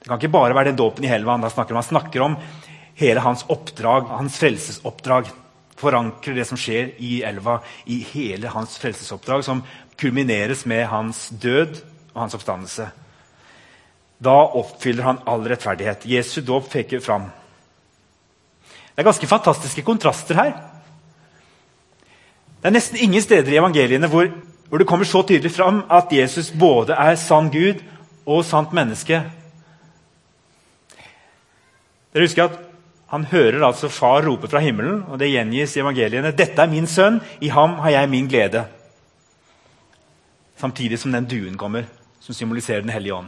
Det 0.01 0.09
kan 0.09 0.19
ikke 0.19 0.35
bare 0.35 0.57
være 0.59 0.73
den 0.73 0.81
dåpen 0.81 1.07
i 1.07 1.13
elva. 1.15 1.37
Han 1.39 1.51
snakker, 1.51 1.77
om. 1.77 1.79
han 1.79 1.91
snakker 1.91 2.25
om 2.27 2.37
hele 2.99 3.23
hans 3.23 3.45
oppdrag, 3.55 4.11
hans 4.11 4.39
frelsesoppdrag. 4.43 5.31
Forankrer 5.79 6.35
det 6.35 6.47
som 6.47 6.59
skjer 6.59 6.93
i 7.03 7.23
elva, 7.27 7.61
i 7.87 8.01
hele 8.13 8.51
hans 8.51 8.75
frelsesoppdrag, 8.83 9.45
som 9.47 9.63
kulmineres 9.99 10.67
med 10.67 10.89
hans 10.91 11.29
død 11.31 11.79
og 12.13 12.21
hans 12.25 12.35
oppstandelse. 12.39 12.91
Da 14.23 14.37
oppfyller 14.59 15.03
han 15.03 15.23
all 15.27 15.43
rettferdighet. 15.51 16.07
Jesu 16.07 16.41
dåp 16.47 16.71
peker 16.71 17.01
fram. 17.03 17.27
Det 18.93 19.03
er 19.03 19.09
ganske 19.09 19.27
fantastiske 19.27 19.83
kontraster 19.83 20.39
her. 20.39 20.55
Det 22.63 22.71
er 22.71 22.77
nesten 22.77 23.01
ingen 23.03 23.23
steder 23.25 23.51
i 23.51 23.59
evangeliene 23.59 24.11
hvor 24.11 24.29
hvor 24.73 24.81
det 24.81 24.87
kommer 24.89 25.05
så 25.05 25.21
tydelig 25.23 25.51
fram 25.53 25.83
at 25.93 26.13
Jesus 26.17 26.47
både 26.57 26.95
er 26.97 27.17
sann 27.21 27.51
Gud 27.53 27.83
og 28.25 28.39
sant 28.49 28.71
menneske. 28.73 29.19
Dere 32.13 32.25
husker 32.25 32.45
at 32.45 32.61
Han 33.13 33.27
hører 33.29 33.67
altså 33.67 33.89
far 33.93 34.25
rope 34.25 34.49
fra 34.49 34.59
himmelen, 34.59 35.03
og 35.09 35.19
det 35.19 35.29
gjengis 35.29 35.77
i 35.77 35.81
evangeliene. 35.81 36.33
'Dette 36.33 36.63
er 36.63 36.67
min 36.67 36.87
sønn, 36.87 37.21
i 37.41 37.49
ham 37.49 37.75
har 37.85 37.91
jeg 37.91 38.09
min 38.09 38.29
glede.' 38.29 38.65
Samtidig 40.57 40.99
som 40.99 41.13
den 41.13 41.29
duen 41.29 41.59
kommer, 41.59 41.85
som 42.21 42.35
symboliserer 42.35 42.81
Den 42.81 42.91
hellige 42.91 43.15
ånd. 43.15 43.27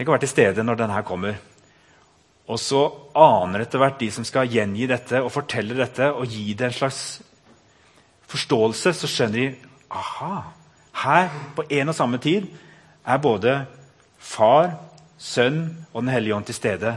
Tenk 0.00 0.08
å 0.08 0.14
være 0.14 0.22
til 0.24 0.30
stede 0.32 0.62
når 0.64 0.78
denne 0.80 1.00
kommer. 1.04 1.34
Og 2.48 2.56
så 2.56 2.78
aner 3.20 3.66
etter 3.66 3.82
hvert 3.82 3.98
de 4.00 4.06
som 4.08 4.24
skal 4.24 4.48
gjengi 4.48 4.86
dette 4.88 5.18
og 5.20 5.28
fortelle 5.34 5.74
dette, 5.76 6.06
og 6.08 6.24
gi 6.24 6.54
det 6.56 6.70
en 6.70 6.72
slags 6.72 7.00
forståelse, 8.32 8.94
så 8.96 9.10
skjønner 9.12 9.36
de 9.36 9.74
aha, 9.92 10.38
her 11.02 11.28
på 11.52 11.66
en 11.68 11.92
og 11.92 11.96
samme 11.98 12.20
tid 12.24 12.46
er 13.04 13.20
både 13.20 13.52
Far, 14.16 14.70
Sønn 15.20 15.60
og 15.92 16.00
Den 16.00 16.14
hellige 16.14 16.38
ånd 16.38 16.48
til 16.48 16.56
stede. 16.56 16.94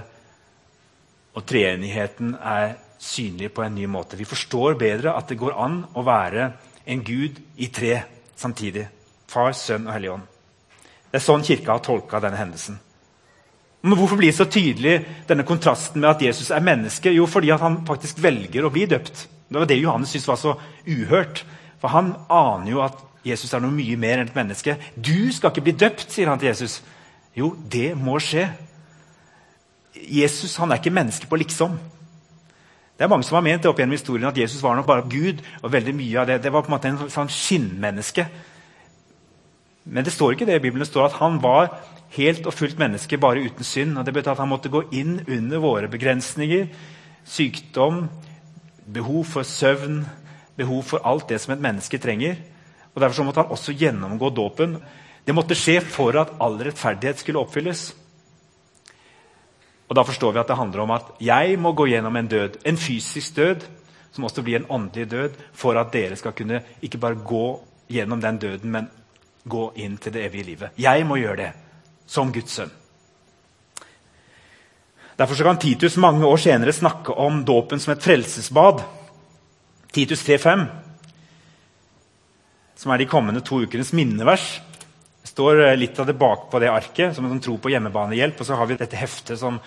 Og 1.35 1.43
treenigheten 1.43 2.37
er 2.39 2.77
synlig 3.03 3.51
på 3.51 3.65
en 3.67 3.75
ny 3.75 3.83
måte. 3.83 4.15
Vi 4.15 4.29
forstår 4.31 4.79
bedre 4.79 5.17
at 5.19 5.27
det 5.27 5.41
går 5.43 5.59
an 5.59 5.81
å 5.91 6.05
være 6.07 6.53
en 6.87 7.03
Gud 7.03 7.43
i 7.59 7.67
tre 7.67 7.99
samtidig. 8.39 8.87
Far, 9.27 9.51
Sønn 9.51 9.91
og 9.91 9.97
Hellig 9.97 10.15
ånd. 10.15 10.31
Det 11.11 11.19
er 11.19 11.27
sånn 11.27 11.43
Kirka 11.43 11.75
har 11.75 11.83
tolka 11.83 12.23
denne 12.23 12.39
hendelsen. 12.39 12.79
Men 13.83 13.97
Hvorfor 13.99 14.15
blir 14.15 14.31
det 14.31 14.37
så 14.37 14.47
tydelig 14.47 15.01
denne 15.27 15.43
kontrasten 15.43 16.01
med 16.01 16.09
at 16.09 16.21
Jesus 16.23 16.51
er 16.51 16.63
menneske? 16.63 17.11
Jo, 17.11 17.25
fordi 17.27 17.51
han 17.51 17.81
faktisk 17.87 18.21
velger 18.23 18.63
å 18.63 18.71
bli 18.71 18.85
døpt. 18.87 19.25
Det 19.49 19.59
var 19.59 19.67
det 19.67 19.81
Johannes 19.81 20.13
syntes 20.13 20.27
var 20.27 20.39
så 20.39 20.53
uhørt. 20.87 21.43
For 21.81 21.91
han 21.91 22.13
aner 22.31 22.71
jo 22.71 22.79
at 22.85 23.01
Jesus 23.27 23.51
er 23.53 23.59
noe 23.63 23.75
mye 23.75 23.97
mer 23.99 24.21
enn 24.21 24.29
et 24.29 24.35
menneske. 24.35 24.77
'Du 24.95 25.31
skal 25.31 25.51
ikke 25.51 25.65
bli 25.67 25.75
døpt', 25.75 26.11
sier 26.11 26.29
han 26.29 26.39
til 26.39 26.47
Jesus. 26.47 26.81
Jo, 27.35 27.55
det 27.71 27.97
må 27.97 28.19
skje. 28.19 28.47
Jesus 29.95 30.55
han 30.55 30.71
er 30.71 30.79
ikke 30.79 30.93
menneske 30.93 31.27
på 31.27 31.35
liksom. 31.35 31.77
Det 32.97 33.03
er 33.03 33.11
mange 33.11 33.23
som 33.23 33.35
har 33.35 33.43
ment 33.43 33.63
det 33.63 33.69
opp 33.69 33.79
gjennom 33.79 33.97
historien 33.97 34.27
at 34.29 34.37
Jesus 34.37 34.63
var 34.63 34.75
nok 34.75 34.85
bare 34.85 35.09
Gud. 35.09 35.41
og 35.61 35.71
veldig 35.71 35.95
mye 35.95 36.19
av 36.19 36.27
Det 36.27 36.43
det 36.43 36.51
var 36.51 36.61
på 36.61 36.71
en 36.71 36.77
måte 36.77 36.87
en 36.87 37.09
sånn 37.09 37.27
skinnmenneske. 37.27 38.27
Men 39.85 40.03
det 40.03 40.13
står 40.13 40.31
ikke 40.31 40.45
det 40.45 40.55
i 40.55 40.59
Bibelen. 40.59 40.79
Det 40.79 40.87
står 40.87 41.05
at 41.05 41.19
han 41.19 41.41
var 41.41 41.79
helt 42.17 42.45
og 42.47 42.53
fullt 42.53 42.79
menneske, 42.79 43.17
bare 43.17 43.41
uten 43.41 43.65
synd. 43.65 43.97
og 43.97 44.05
Det 44.05 44.13
betyr 44.13 44.31
at 44.31 44.41
han 44.43 44.51
måtte 44.51 44.71
gå 44.71 44.83
inn 44.91 45.19
under 45.27 45.61
våre 45.63 45.89
begrensninger. 45.89 46.67
Sykdom, 47.25 48.07
behov 48.85 49.23
for 49.25 49.47
søvn, 49.47 50.03
behov 50.57 50.83
for 50.83 51.05
alt 51.07 51.29
det 51.29 51.41
som 51.41 51.53
et 51.55 51.63
menneske 51.63 51.97
trenger. 51.97 52.37
Og 52.93 53.01
Derfor 53.01 53.23
måtte 53.23 53.41
han 53.41 53.51
også 53.51 53.73
gjennomgå 53.73 54.29
dåpen. 54.29 54.77
Det 55.25 55.35
måtte 55.35 55.57
skje 55.57 55.79
for 55.81 56.15
at 56.19 56.35
all 56.39 56.59
rettferdighet 56.61 57.19
skulle 57.19 57.39
oppfylles. 57.39 57.93
Og 59.89 59.95
Da 59.95 60.03
forstår 60.03 60.33
vi 60.33 60.39
at 60.39 60.47
det 60.47 60.57
handler 60.57 60.79
om 60.79 60.91
at 60.91 61.09
jeg 61.21 61.59
må 61.59 61.73
gå 61.73 61.87
gjennom 61.87 62.15
en 62.15 62.27
død, 62.27 62.61
en 62.65 62.77
fysisk 62.77 63.35
død, 63.35 63.65
som 64.11 64.23
også 64.23 64.41
blir 64.41 64.59
en 64.59 64.69
åndelig 64.69 65.09
død, 65.11 65.37
for 65.53 65.77
at 65.77 65.93
dere 65.93 66.15
skal 66.15 66.31
kunne 66.31 66.61
ikke 66.81 66.97
bare 66.97 67.15
gå 67.15 67.61
gjennom 67.89 68.21
den 68.21 68.37
døden, 68.37 68.71
men 68.71 68.89
gå 69.49 69.71
inn 69.75 69.97
til 69.97 70.13
det 70.13 70.25
evige 70.25 70.43
livet. 70.43 70.69
Jeg 70.77 71.05
må 71.05 71.15
gjøre 71.15 71.37
det 71.37 71.62
som 72.13 72.31
Guds 72.33 72.59
sønn. 72.59 72.71
Derfor 75.17 75.43
kan 75.45 75.61
Titus 75.61 75.97
mange 76.01 76.25
år 76.25 76.39
senere 76.41 76.73
snakke 76.73 77.13
om 77.21 77.43
dåpen 77.45 77.81
som 77.81 77.93
et 77.93 78.03
frelsesbad. 78.03 78.81
Titus 79.93 80.23
3,5, 80.25 80.65
som 82.81 82.91
er 82.91 83.01
de 83.01 83.09
kommende 83.09 83.43
to 83.45 83.59
ukenes 83.61 83.93
minnevers. 83.93 84.55
Det 85.21 85.29
står 85.29 85.61
litt 85.77 85.99
av 86.01 86.09
det 86.09 86.17
bakpå 86.17 86.59
det 86.59 86.71
arket, 86.73 87.13
som 87.13 87.25
en 87.25 87.35
sånn 87.35 87.43
tro 87.45 87.59
på 87.61 87.71
hjemmebanehjelp. 87.71 88.41
Og 88.41 88.49
så 88.49 88.57
har 88.57 88.69
vi 88.69 88.79
dette 88.79 88.97
heftet 88.97 89.39
som 89.39 89.59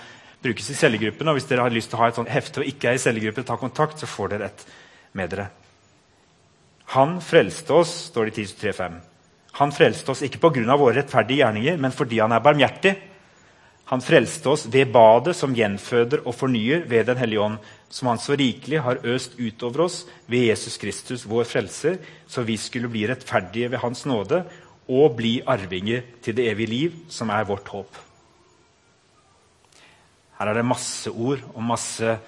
brukes 0.42 0.70
i 0.70 0.78
cellegruppen. 0.78 1.30
og 1.30 1.38
Hvis 1.38 1.46
dere 1.48 1.66
har 1.66 1.74
lyst 1.74 1.92
til 1.92 1.98
å 1.98 2.02
ha 2.02 2.10
et 2.10 2.18
sånt 2.18 2.32
hefte 2.34 2.62
og 2.62 2.70
ikke 2.70 2.90
er 2.90 2.98
i 2.98 3.02
cellegruppe, 3.02 3.46
ta 3.46 3.58
kontakt, 3.60 4.02
så 4.02 4.10
får 4.10 4.34
dere 4.34 4.50
et 4.50 4.66
med 5.16 5.30
dere. 5.32 5.48
Han 6.98 7.20
frelste 7.22 7.74
oss, 7.74 7.94
står 8.10 8.26
det 8.26 8.34
i 8.34 8.36
Titus 8.42 8.58
3,5. 8.60 8.98
Han 9.56 9.72
frelste 9.72 10.12
oss 10.12 10.22
ikke 10.26 10.40
pga. 10.42 10.76
våre 10.76 10.98
rettferdige 11.00 11.40
gjerninger, 11.40 11.76
men 11.80 11.92
fordi 11.92 12.18
han 12.20 12.32
er 12.32 12.44
barmhjertig. 12.44 12.94
Han 13.86 14.02
frelste 14.02 14.50
oss 14.50 14.66
ved 14.66 14.90
badet 14.92 15.36
som 15.38 15.54
gjenføder 15.54 16.24
og 16.26 16.34
fornyer 16.34 16.82
ved 16.90 17.06
Den 17.06 17.16
hellige 17.16 17.40
ånd, 17.40 17.58
som 17.88 18.08
han 18.08 18.18
så 18.18 18.34
rikelig 18.34 18.80
har 18.82 18.98
øst 19.04 19.38
utover 19.38 19.84
oss 19.86 20.06
ved 20.26 20.48
Jesus 20.48 20.76
Kristus, 20.76 21.24
vår 21.24 21.44
frelser, 21.44 21.98
så 22.26 22.42
vi 22.42 22.56
skulle 22.56 22.88
bli 22.88 23.06
rettferdige 23.06 23.70
ved 23.70 23.78
Hans 23.78 24.04
nåde 24.04 24.42
og 24.88 25.16
bli 25.16 25.40
arvinger 25.46 26.02
til 26.22 26.34
det 26.34 26.50
evige 26.50 26.66
liv, 26.66 26.92
som 27.08 27.30
er 27.30 27.46
vårt 27.46 27.68
håp. 27.68 27.96
Her 30.38 30.50
er 30.50 30.58
det 30.58 30.66
masse 30.66 31.10
ord 31.10 31.40
og 31.54 31.62
masse 31.62 32.18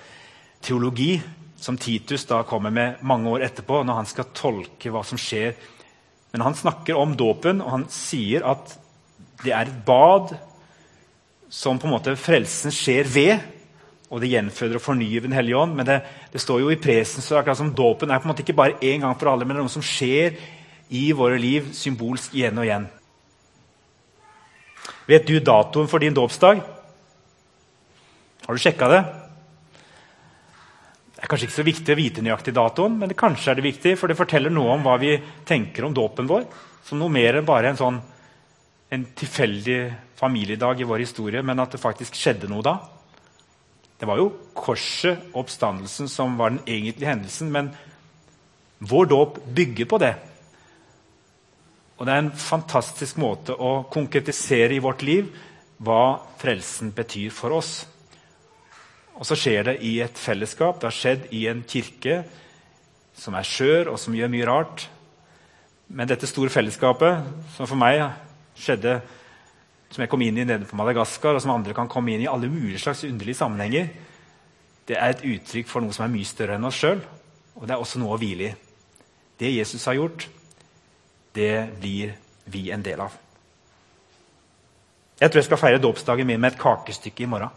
teologi 0.63 1.19
som 1.59 1.77
Titus 1.77 2.25
da 2.25 2.45
kommer 2.47 2.71
med 2.71 3.03
mange 3.03 3.29
år 3.29 3.45
etterpå, 3.49 3.83
når 3.83 3.99
han 4.01 4.09
skal 4.09 4.31
tolke 4.33 4.95
hva 4.95 5.03
som 5.05 5.19
skjer 5.19 5.59
men 6.33 6.45
han 6.45 6.57
snakker 6.57 6.99
om 6.99 7.17
dåpen, 7.17 7.63
og 7.65 7.73
han 7.73 7.87
sier 7.93 8.45
at 8.47 8.75
det 9.45 9.55
er 9.55 9.69
et 9.69 9.85
bad 9.87 10.35
som 11.49 11.79
på 11.81 11.89
en 11.89 11.95
måte 11.95 12.17
frelsen 12.21 12.75
skjer 12.75 13.09
ved. 13.09 13.47
Og 14.09 14.23
det 14.23 14.31
gjenføder 14.33 14.79
og 14.79 14.85
fornyer 14.85 15.21
Den 15.25 15.35
hellige 15.37 15.57
ånd. 15.57 15.75
Men 15.77 15.87
det, 15.87 15.99
det 16.33 16.41
står 16.41 16.63
jo 16.63 16.71
i 16.73 16.81
presen 16.81 17.25
så 17.25 17.39
akkurat 17.39 17.61
som 17.61 17.75
dåpen 17.77 18.11
er 18.11 18.21
på 18.21 18.29
en 18.29 18.33
måte 18.33 18.45
ikke 18.45 18.57
bare 18.57 18.79
én 18.81 19.05
gang 19.05 19.17
for 19.21 19.33
alle, 19.33 19.45
men 19.45 19.57
det 19.57 19.63
er 19.63 19.69
noe 19.69 19.73
som 19.73 19.85
skjer 19.85 20.39
i 20.89 21.11
våre 21.13 21.37
liv 21.41 21.69
symbolsk 21.77 22.37
igjen 22.37 22.61
og 22.61 22.65
igjen. 22.65 22.89
Vet 25.09 25.29
du 25.29 25.39
datoen 25.41 25.89
for 25.89 26.01
din 26.01 26.17
dåpsdag? 26.17 26.61
Har 28.45 28.57
du 28.57 28.61
sjekka 28.61 28.89
det? 28.93 29.03
Det 31.19 31.27
er 31.27 31.31
kanskje 31.33 31.49
ikke 31.49 31.57
så 31.57 31.67
viktig 31.67 31.91
å 31.91 31.99
vite 31.99 32.23
nøyaktig 32.23 32.53
datoen, 32.55 32.95
men 32.95 33.11
det 33.11 33.17
kanskje 33.19 33.51
er 33.51 33.59
det 33.59 33.65
viktig, 33.65 33.97
for 33.99 34.07
det 34.07 34.15
forteller 34.15 34.53
noe 34.55 34.77
om 34.77 34.85
hva 34.87 34.93
vi 35.03 35.17
tenker 35.49 35.89
om 35.89 35.97
dåpen 35.97 36.29
vår. 36.31 36.45
Som 36.87 37.01
noe 37.03 37.11
mer 37.11 37.41
enn 37.41 37.49
bare 37.49 37.73
en, 37.73 37.81
sånn, 37.81 37.99
en 38.95 39.07
tilfeldig 39.19 39.81
familiedag 40.21 40.79
i 40.79 40.87
vår 40.87 41.03
historie, 41.03 41.43
men 41.43 41.59
at 41.59 41.75
det 41.75 41.83
faktisk 41.83 42.15
skjedde 42.15 42.47
noe 42.47 42.63
da. 42.63 42.77
Det 43.99 44.07
var 44.07 44.23
jo 44.23 44.31
korset 44.55 45.27
og 45.33 45.43
oppstandelsen 45.43 46.07
som 46.07 46.39
var 46.39 46.55
den 46.55 46.63
egentlige 46.71 47.11
hendelsen, 47.11 47.51
men 47.51 47.75
vår 48.79 49.11
dåp 49.11 49.43
bygger 49.59 49.91
på 49.91 49.99
det. 49.99 50.15
Og 51.99 52.07
det 52.07 52.15
er 52.15 52.23
en 52.29 52.35
fantastisk 52.39 53.19
måte 53.19 53.59
å 53.59 53.81
konkretisere 53.91 54.79
i 54.79 54.83
vårt 54.87 55.03
liv 55.03 55.35
hva 55.83 56.21
frelsen 56.39 56.95
betyr 56.95 57.35
for 57.35 57.59
oss. 57.59 57.81
Og 59.19 59.27
så 59.27 59.37
skjer 59.39 59.65
det 59.67 59.77
i 59.87 59.99
et 60.05 60.19
fellesskap. 60.19 60.79
Det 60.79 60.89
har 60.89 60.95
skjedd 60.95 61.27
i 61.35 61.45
en 61.51 61.65
kirke 61.67 62.23
som 63.19 63.35
er 63.35 63.47
skjør, 63.47 63.93
og 63.93 63.99
som 63.99 64.15
gjør 64.15 64.31
mye 64.31 64.47
rart. 64.47 64.87
Men 65.91 66.09
dette 66.11 66.29
store 66.31 66.53
fellesskapet, 66.55 67.25
som 67.57 67.67
for 67.67 67.79
meg 67.81 68.05
skjedde 68.59 69.01
som 69.89 70.05
jeg 70.05 70.11
kom 70.13 70.23
inn 70.23 70.37
i 70.37 70.45
nede 70.45 70.69
på 70.69 70.77
Madagaskar, 70.77 71.35
og 71.35 71.43
som 71.43 71.55
andre 71.55 71.75
kan 71.75 71.89
komme 71.91 72.13
inn 72.13 72.23
i 72.27 72.31
alle 72.31 72.51
mulige 72.53 72.83
slags 72.83 73.07
underlige 73.09 73.41
sammenhenger, 73.41 73.89
det 74.89 74.97
er 74.97 75.13
et 75.13 75.25
uttrykk 75.25 75.69
for 75.69 75.85
noe 75.85 75.97
som 75.97 76.07
er 76.07 76.13
mye 76.13 76.29
større 76.29 76.57
enn 76.57 76.69
oss 76.69 76.79
sjøl. 76.81 77.01
Og 77.59 77.67
det 77.67 77.75
er 77.75 77.83
også 77.83 78.01
noe 78.01 78.15
å 78.15 78.21
hvile 78.21 78.51
i. 78.51 78.57
Det 79.39 79.55
Jesus 79.55 79.87
har 79.89 79.97
gjort, 79.99 80.27
det 81.35 81.53
blir 81.81 82.15
vi 82.51 82.69
en 82.75 82.85
del 82.85 83.01
av. 83.05 83.17
Jeg 85.19 85.31
tror 85.31 85.41
jeg 85.41 85.49
skal 85.49 85.61
feire 85.61 85.83
dåpsdagen 85.83 86.29
min 86.29 86.41
med 86.41 86.55
et 86.55 86.61
kakestykke 86.61 87.25
i 87.25 87.31
morgen. 87.31 87.51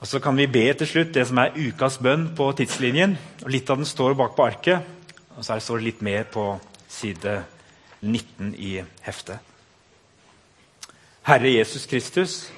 Og 0.00 0.06
Så 0.06 0.20
kan 0.20 0.36
vi 0.36 0.46
be 0.46 0.72
til 0.74 0.86
slutt 0.86 1.14
det 1.14 1.26
som 1.28 1.38
er 1.38 1.56
ukas 1.56 1.98
bønn 1.98 2.28
på 2.36 2.52
tidslinjen. 2.52 3.16
og 3.44 3.50
Litt 3.50 3.70
av 3.70 3.76
den 3.76 3.86
står 3.86 4.14
bak 4.14 4.36
på 4.36 4.46
arket, 4.46 4.82
og 5.36 5.44
så 5.44 5.58
står 5.60 5.78
det 5.78 5.84
litt 5.84 6.02
mer 6.02 6.24
på 6.24 6.60
side 6.88 7.42
19 8.02 8.54
i 8.58 8.82
heftet. 9.02 9.38
Herre 11.24 11.48
Jesus 11.48 11.86
Kristus, 11.86 12.50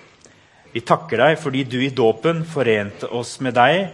vi 0.73 0.83
takker 0.83 1.23
deg 1.23 1.39
fordi 1.39 1.63
du 1.65 1.79
i 1.81 1.95
dåpen 1.95 2.43
forente 2.45 3.07
oss 3.07 3.39
med 3.41 3.55
deg 3.55 3.93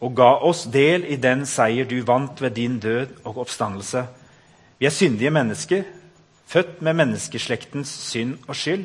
og 0.00 0.14
ga 0.16 0.30
oss 0.44 0.64
del 0.72 1.04
i 1.04 1.18
den 1.20 1.44
seier 1.48 1.86
du 1.88 1.98
vant 2.08 2.40
ved 2.40 2.56
din 2.56 2.78
død 2.80 3.20
og 3.24 3.42
oppstandelse. 3.44 4.06
Vi 4.80 4.88
er 4.88 4.92
syndige 4.92 5.30
mennesker, 5.30 5.84
født 6.46 6.82
med 6.82 6.96
menneskeslektens 6.98 7.92
synd 8.08 8.38
og 8.48 8.56
skyld. 8.56 8.84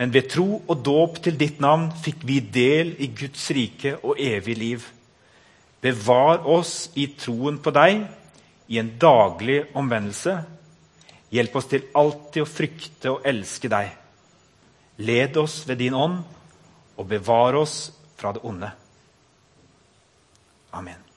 Men 0.00 0.12
ved 0.14 0.30
tro 0.32 0.62
og 0.66 0.82
dåp 0.84 1.20
til 1.24 1.36
ditt 1.38 1.60
navn 1.62 1.90
fikk 2.02 2.24
vi 2.26 2.40
del 2.40 2.94
i 3.02 3.10
Guds 3.12 3.44
rike 3.54 3.94
og 4.00 4.20
evig 4.20 4.56
liv. 4.58 4.86
Bevar 5.82 6.46
oss 6.48 6.90
i 6.94 7.08
troen 7.18 7.58
på 7.62 7.72
deg, 7.74 8.04
i 8.72 8.78
en 8.80 8.92
daglig 8.98 9.60
omvendelse. 9.76 10.36
Hjelp 11.32 11.56
oss 11.58 11.68
til 11.70 11.88
alltid 11.98 12.44
å 12.44 12.48
frykte 12.48 13.12
og 13.12 13.26
elske 13.28 13.70
deg. 13.72 13.92
Led 15.02 15.36
oss 15.40 15.62
ved 15.68 15.80
din 15.82 15.96
ånd, 15.96 16.20
og 16.96 17.08
bevar 17.08 17.56
oss 17.58 17.76
fra 18.16 18.32
det 18.36 18.44
onde. 18.46 18.68
Amen. 20.72 21.11